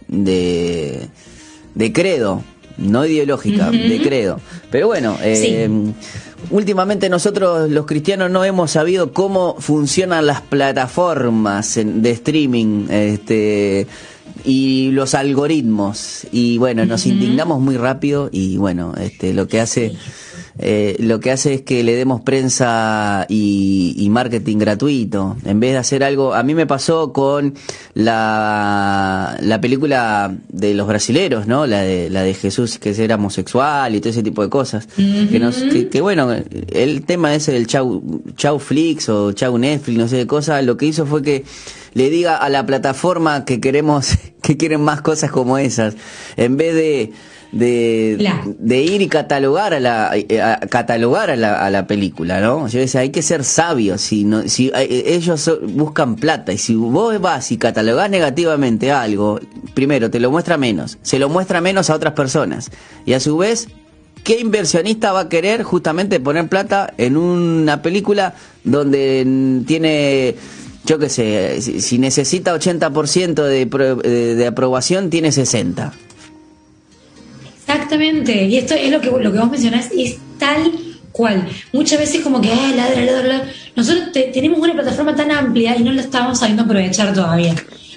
de, 0.07 1.07
de 1.75 1.93
credo 1.93 2.43
no 2.79 3.05
ideológica, 3.05 3.69
de 3.71 4.01
credo. 4.01 4.39
Pero 4.71 4.87
bueno, 4.87 5.17
eh, 5.21 5.69
últimamente 6.49 7.09
nosotros 7.09 7.69
los 7.69 7.85
cristianos 7.85 8.31
no 8.31 8.43
hemos 8.43 8.71
sabido 8.71 9.13
cómo 9.13 9.55
funcionan 9.59 10.25
las 10.25 10.41
plataformas 10.41 11.79
de 11.83 12.11
streaming. 12.11 12.87
Este, 12.89 13.87
y 14.43 14.91
los 14.91 15.15
algoritmos. 15.15 16.27
Y 16.31 16.57
bueno, 16.57 16.85
nos 16.85 17.05
indignamos 17.05 17.59
muy 17.59 17.77
rápido 17.77 18.29
y 18.31 18.57
bueno, 18.57 18.93
este, 18.99 19.33
lo 19.33 19.47
que 19.47 19.59
hace... 19.59 19.93
Eh, 20.61 20.97
lo 20.99 21.21
que 21.21 21.31
hace 21.31 21.53
es 21.53 21.61
que 21.61 21.83
le 21.83 21.95
demos 21.95 22.21
prensa 22.21 23.25
y, 23.29 24.07
marketing 24.11 24.57
gratuito. 24.57 25.37
En 25.45 25.59
vez 25.59 25.71
de 25.71 25.77
hacer 25.77 26.03
algo, 26.03 26.33
a 26.33 26.43
mí 26.43 26.53
me 26.53 26.65
pasó 26.65 27.13
con 27.13 27.53
la, 27.93 29.37
la 29.39 29.61
película 29.61 30.35
de 30.49 30.73
los 30.73 30.87
brasileros, 30.87 31.47
¿no? 31.47 31.65
La 31.65 31.81
de, 31.81 32.09
la 32.09 32.23
de 32.23 32.33
Jesús 32.33 32.79
que 32.79 32.89
era 33.01 33.15
homosexual 33.15 33.95
y 33.95 34.01
todo 34.01 34.09
ese 34.09 34.23
tipo 34.23 34.41
de 34.41 34.49
cosas. 34.49 34.87
que, 34.87 35.39
nos, 35.39 35.57
que, 35.57 36.01
bueno, 36.01 36.33
el 36.71 37.05
tema 37.05 37.33
ese 37.33 37.53
del 37.53 37.67
chau, 37.67 38.03
chau 38.35 38.59
Flix 38.59 39.07
o 39.09 39.31
chau 39.31 39.57
Netflix, 39.57 39.97
no 39.97 40.07
sé 40.07 40.17
de 40.17 40.27
cosas, 40.27 40.65
lo 40.65 40.75
que 40.75 40.87
hizo 40.87 41.05
fue 41.05 41.21
que 41.21 41.45
le 41.93 42.09
diga 42.09 42.35
a 42.35 42.49
la 42.49 42.65
plataforma 42.65 43.45
que 43.45 43.61
queremos, 43.61 44.17
que 44.41 44.57
quieren 44.57 44.81
más 44.81 45.01
cosas 45.01 45.31
como 45.31 45.57
esas. 45.57 45.95
En 46.35 46.57
vez 46.57 46.75
de 46.75 47.13
de, 47.51 48.55
de 48.59 48.81
ir 48.81 49.01
y 49.01 49.07
catalogar 49.07 49.73
a 49.73 49.79
la 49.79 50.11
a 50.11 50.59
catalogar 50.67 51.31
a 51.31 51.35
la, 51.35 51.65
a 51.65 51.69
la 51.69 51.87
película, 51.87 52.39
¿no? 52.39 52.67
Yo 52.67 52.79
decía, 52.79 53.01
hay 53.01 53.09
que 53.09 53.21
ser 53.21 53.43
sabios, 53.43 54.01
si 54.01 54.23
no, 54.23 54.47
si 54.47 54.71
eh, 54.75 55.03
ellos 55.07 55.49
buscan 55.63 56.15
plata 56.15 56.53
y 56.53 56.57
si 56.57 56.75
vos 56.75 57.19
vas 57.19 57.51
y 57.51 57.57
catalogás 57.57 58.09
negativamente 58.09 58.91
algo, 58.91 59.39
primero 59.73 60.09
te 60.11 60.19
lo 60.19 60.31
muestra 60.31 60.57
menos, 60.57 60.97
se 61.01 61.17
lo 61.19 61.29
muestra 61.29 61.61
menos 61.61 61.89
a 61.89 61.95
otras 61.95 62.13
personas 62.13 62.71
y 63.05 63.13
a 63.13 63.19
su 63.19 63.37
vez 63.37 63.67
¿Qué 64.23 64.37
inversionista 64.39 65.13
va 65.13 65.21
a 65.21 65.29
querer 65.29 65.63
justamente 65.63 66.19
poner 66.19 66.49
plata 66.49 66.93
en 66.97 67.15
una 67.15 67.81
película 67.81 68.35
donde 68.65 69.63
tiene, 69.65 70.35
yo 70.85 70.99
qué 70.99 71.09
sé, 71.09 71.61
si, 71.61 71.97
necesita 71.97 72.53
80% 72.53 73.33
de, 73.33 73.65
de, 73.65 74.35
de 74.35 74.47
aprobación, 74.47 75.09
tiene 75.09 75.29
60%? 75.29 75.93
Exactamente, 77.69 78.45
y 78.45 78.57
esto 78.57 78.73
es 78.73 78.89
lo 78.89 78.99
que, 78.99 79.11
lo 79.11 79.31
que 79.31 79.37
vos 79.37 79.51
mencionás, 79.51 79.91
es 79.95 80.17
tal 80.39 80.71
cual. 81.11 81.47
Muchas 81.71 81.99
veces 81.99 82.21
como 82.21 82.41
que, 82.41 82.51
ah, 82.51 82.71
ladra, 82.75 83.01
ladra, 83.03 83.43
nosotros 83.75 84.11
tenemos 84.11 84.57
una 84.59 84.73
plataforma 84.73 85.15
tan 85.15 85.29
amplia 85.29 85.77
y 85.77 85.83
no 85.83 85.91
la 85.91 86.01
estamos 86.01 86.39
sabiendo 86.39 86.63
aprovechar 86.63 87.13
todavía. 87.13 87.53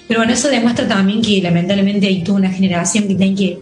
Pero 0.07 0.19
bueno, 0.19 0.33
eso 0.33 0.49
demuestra 0.49 0.87
también 0.87 1.23
que 1.23 1.41
lamentablemente 1.41 2.05
hay 2.05 2.23
toda 2.23 2.37
una 2.37 2.51
generación 2.51 3.07
que 3.07 3.15
tiene 3.15 3.35
que 3.35 3.59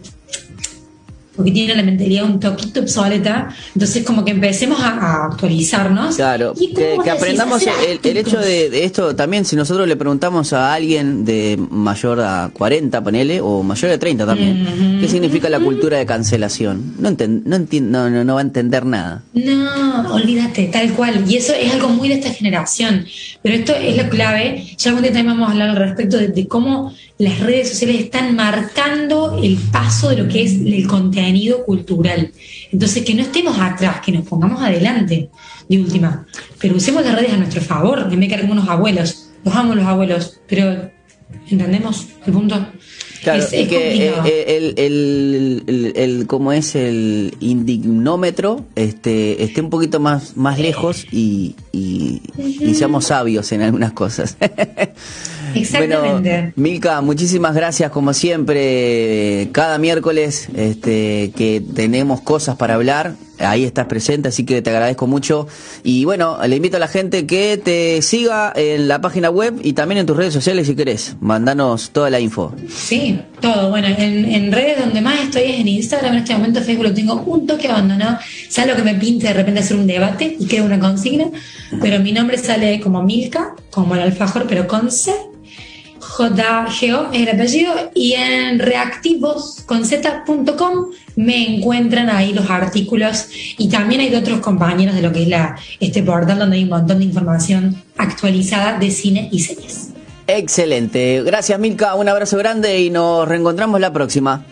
porque 1.36 1.52
tiene 1.52 1.76
la 1.76 1.84
mentalidad 1.84 2.26
un 2.26 2.40
toquito 2.40 2.82
obsoleta, 2.82 3.50
entonces 3.74 4.04
como 4.04 4.26
que 4.26 4.32
empecemos 4.32 4.80
a, 4.82 5.26
actualizarnos. 5.26 6.16
Claro, 6.16 6.54
que, 6.54 7.10
aprendamos 7.10 7.64
el, 7.64 8.18
hecho 8.18 8.38
de, 8.38 8.84
esto 8.84 9.16
también, 9.16 9.46
si 9.46 9.56
nosotros 9.56 9.88
le 9.88 9.96
preguntamos 9.96 10.52
a 10.54 10.74
alguien 10.74 11.24
de 11.24 11.58
mayor 11.70 12.20
a 12.20 12.52
40, 12.54 13.04
ponele, 13.04 13.40
o 13.42 13.64
mayor 13.64 13.92
de 13.92 13.98
30 13.98 14.26
también, 14.26 15.00
¿qué 15.00 15.08
significa 15.08 15.50
la 15.50 15.60
cultura 15.60 15.98
de 15.98 16.06
cancelación? 16.06 16.96
No, 17.00 17.12
no, 17.12 18.10
no, 18.10 18.24
no, 18.24 18.34
va 18.34 18.40
a 18.40 18.44
entender 18.44 18.86
nada. 18.86 19.24
No, 19.34 20.14
olvídate, 20.14 20.66
tal 20.68 20.92
cual, 20.94 21.24
y 21.28 21.38
eso 21.38 21.54
es 21.54 21.74
algo 21.74 21.90
muy 21.90 22.10
de 22.10 22.16
esta 22.16 22.32
generación, 22.32 23.06
pero 23.42 23.56
esto 23.56 23.74
es 23.74 23.96
la 23.96 24.10
clave, 24.10 24.66
ya 24.78 24.90
algún 24.90 25.04
día 25.04 25.14
también 25.14 25.38
vamos 25.38 25.48
a 25.48 25.52
hablar 25.54 25.70
al 25.70 25.78
respecto 25.78 26.18
de 26.18 26.48
cómo 26.48 26.94
las 27.22 27.40
redes 27.40 27.70
sociales 27.70 28.02
están 28.02 28.36
marcando 28.36 29.40
el 29.42 29.56
paso 29.72 30.10
de 30.10 30.18
lo 30.18 30.28
que 30.28 30.44
es 30.44 30.54
el 30.54 30.88
contenido 30.88 31.64
cultural. 31.64 32.32
Entonces, 32.72 33.06
que 33.06 33.14
no 33.14 33.22
estemos 33.22 33.60
atrás, 33.60 34.02
que 34.04 34.12
nos 34.12 34.28
pongamos 34.28 34.62
adelante, 34.62 35.30
de 35.70 35.80
última. 35.80 36.26
Pero 36.60 36.78
usemos 36.78 37.06
las 37.06 37.16
redes 37.16 37.34
a 37.34 37.38
nuestro 37.38 37.62
favor, 37.62 38.08
en 38.12 38.20
vez 38.20 38.30
de 38.30 38.40
como 38.42 38.54
unos 38.54 38.68
abuelos. 38.68 39.30
Los 39.46 39.56
amo 39.56 39.76
los 39.76 39.86
abuelos, 39.86 40.40
pero 40.48 40.90
¿entendemos 41.48 42.08
el 42.26 42.34
punto? 42.34 42.68
Claro, 43.22 43.44
es, 43.44 43.50
que 43.50 44.08
eh, 44.08 44.14
eh, 44.26 44.74
el, 44.78 45.64
el, 45.68 45.94
el, 45.96 46.26
como 46.26 46.52
es 46.54 46.74
el 46.76 47.36
indignómetro, 47.40 48.66
este, 48.76 49.44
esté 49.44 49.62
un 49.62 49.70
poquito 49.70 50.00
más, 50.00 50.36
más 50.36 50.58
lejos 50.58 51.06
y, 51.12 51.56
y, 51.72 52.24
y 52.40 52.74
seamos 52.74 53.06
sabios 53.06 53.52
en 53.52 53.62
algunas 53.62 53.94
cosas. 53.94 54.38
Exactamente. 55.56 56.30
Bueno, 56.30 56.54
Milka, 56.56 57.02
muchísimas 57.02 57.56
gracias 57.56 57.92
como 57.92 58.14
siempre. 58.14 59.50
Cada 59.52 59.78
miércoles 59.78 60.50
este, 60.56 61.32
que 61.36 61.64
tenemos 61.74 62.22
cosas 62.22 62.56
para 62.56 62.76
hablar, 62.76 63.16
ahí 63.40 63.64
estás 63.64 63.86
presente, 63.88 64.30
así 64.30 64.46
que 64.46 64.62
te 64.62 64.70
agradezco 64.70 65.08
mucho. 65.08 65.48
Y 65.84 66.06
bueno, 66.06 66.38
le 66.46 66.56
invito 66.56 66.78
a 66.78 66.80
la 66.80 66.88
gente 66.88 67.26
que 67.26 67.58
te 67.58 68.02
siga 68.02 68.54
en 68.56 68.88
la 68.88 69.02
página 69.02 69.30
web 69.30 69.60
y 69.64 69.74
también 69.74 70.00
en 70.00 70.06
tus 70.06 70.18
redes 70.18 70.34
sociales 70.34 70.68
si 70.68 70.76
querés. 70.76 71.16
Mandanos 71.20 71.92
toda 71.92 72.10
la 72.10 72.20
info. 72.20 72.54
Sí, 72.70 73.20
todo. 73.40 73.70
Bueno, 73.70 73.88
en, 73.88 74.52
redes 74.52 74.80
donde 74.80 75.02
más 75.02 75.20
estoy 75.22 75.44
es 75.44 75.60
en 75.60 75.68
Instagram. 75.68 76.14
En 76.14 76.20
este 76.20 76.34
momento 76.34 76.62
Facebook 76.62 76.86
lo 76.86 76.94
tengo 76.94 77.16
un 77.26 77.48
toque 77.48 77.68
abandonado. 77.68 78.18
Sale 78.50 78.72
lo 78.72 78.78
que 78.78 78.84
me 78.84 78.96
pinte 78.96 79.28
de 79.28 79.34
repente 79.34 79.62
hacer 79.62 79.78
un 79.78 79.88
debate 79.88 80.36
y 80.40 80.46
queda 80.46 80.64
una 80.64 80.80
consigna. 80.80 81.26
Pero 81.82 82.00
mi 82.00 82.12
nombre 82.12 82.38
sale 82.38 82.80
como 82.82 83.04
Milka, 83.04 83.56
como 83.70 83.96
el 83.96 84.02
alfajor, 84.02 84.46
pero 84.48 84.68
con 84.68 84.92
C 84.92 85.14
JGO 86.18 87.10
es 87.14 87.22
el 87.22 87.30
apellido, 87.30 87.74
y 87.94 88.14
en 88.14 88.58
reactivosconz.com 88.60 90.88
me 91.16 91.58
encuentran 91.58 92.10
ahí 92.10 92.34
los 92.34 92.50
artículos 92.50 93.28
y 93.58 93.70
también 93.70 94.02
hay 94.02 94.10
de 94.10 94.18
otros 94.18 94.40
compañeros 94.40 94.96
de 94.96 95.02
lo 95.02 95.12
que 95.12 95.24
es 95.24 95.30
la, 95.30 95.58
este 95.80 96.04
portal 96.04 96.40
donde 96.40 96.58
hay 96.58 96.64
un 96.64 96.70
montón 96.70 97.00
de 97.00 97.06
información 97.06 97.82
actualizada 97.98 98.80
de 98.80 98.92
cine 98.92 99.30
y 99.32 99.40
series. 99.40 99.90
Excelente. 100.28 101.24
Gracias 101.24 101.60
Milka, 101.60 101.96
un 101.96 102.10
abrazo 102.10 102.38
grande 102.38 102.82
y 102.82 102.90
nos 102.90 103.28
reencontramos 103.28 103.80
la 103.80 103.92
próxima. 103.92 104.46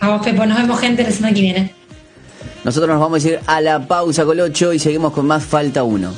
A 0.00 0.10
vos 0.10 0.24
Pepo, 0.24 0.44
nos 0.46 0.58
vemos 0.58 0.80
gente 0.80 1.02
la 1.02 1.10
semana 1.10 1.34
que 1.34 1.40
viene. 1.40 1.72
Nosotros 2.64 2.90
nos 2.90 3.00
vamos 3.00 3.24
a 3.24 3.28
ir 3.28 3.40
a 3.46 3.60
la 3.60 3.86
pausa 3.86 4.24
Colocho 4.24 4.72
y 4.72 4.78
seguimos 4.78 5.12
con 5.12 5.26
más 5.26 5.44
Falta 5.44 5.82
1. 5.82 6.12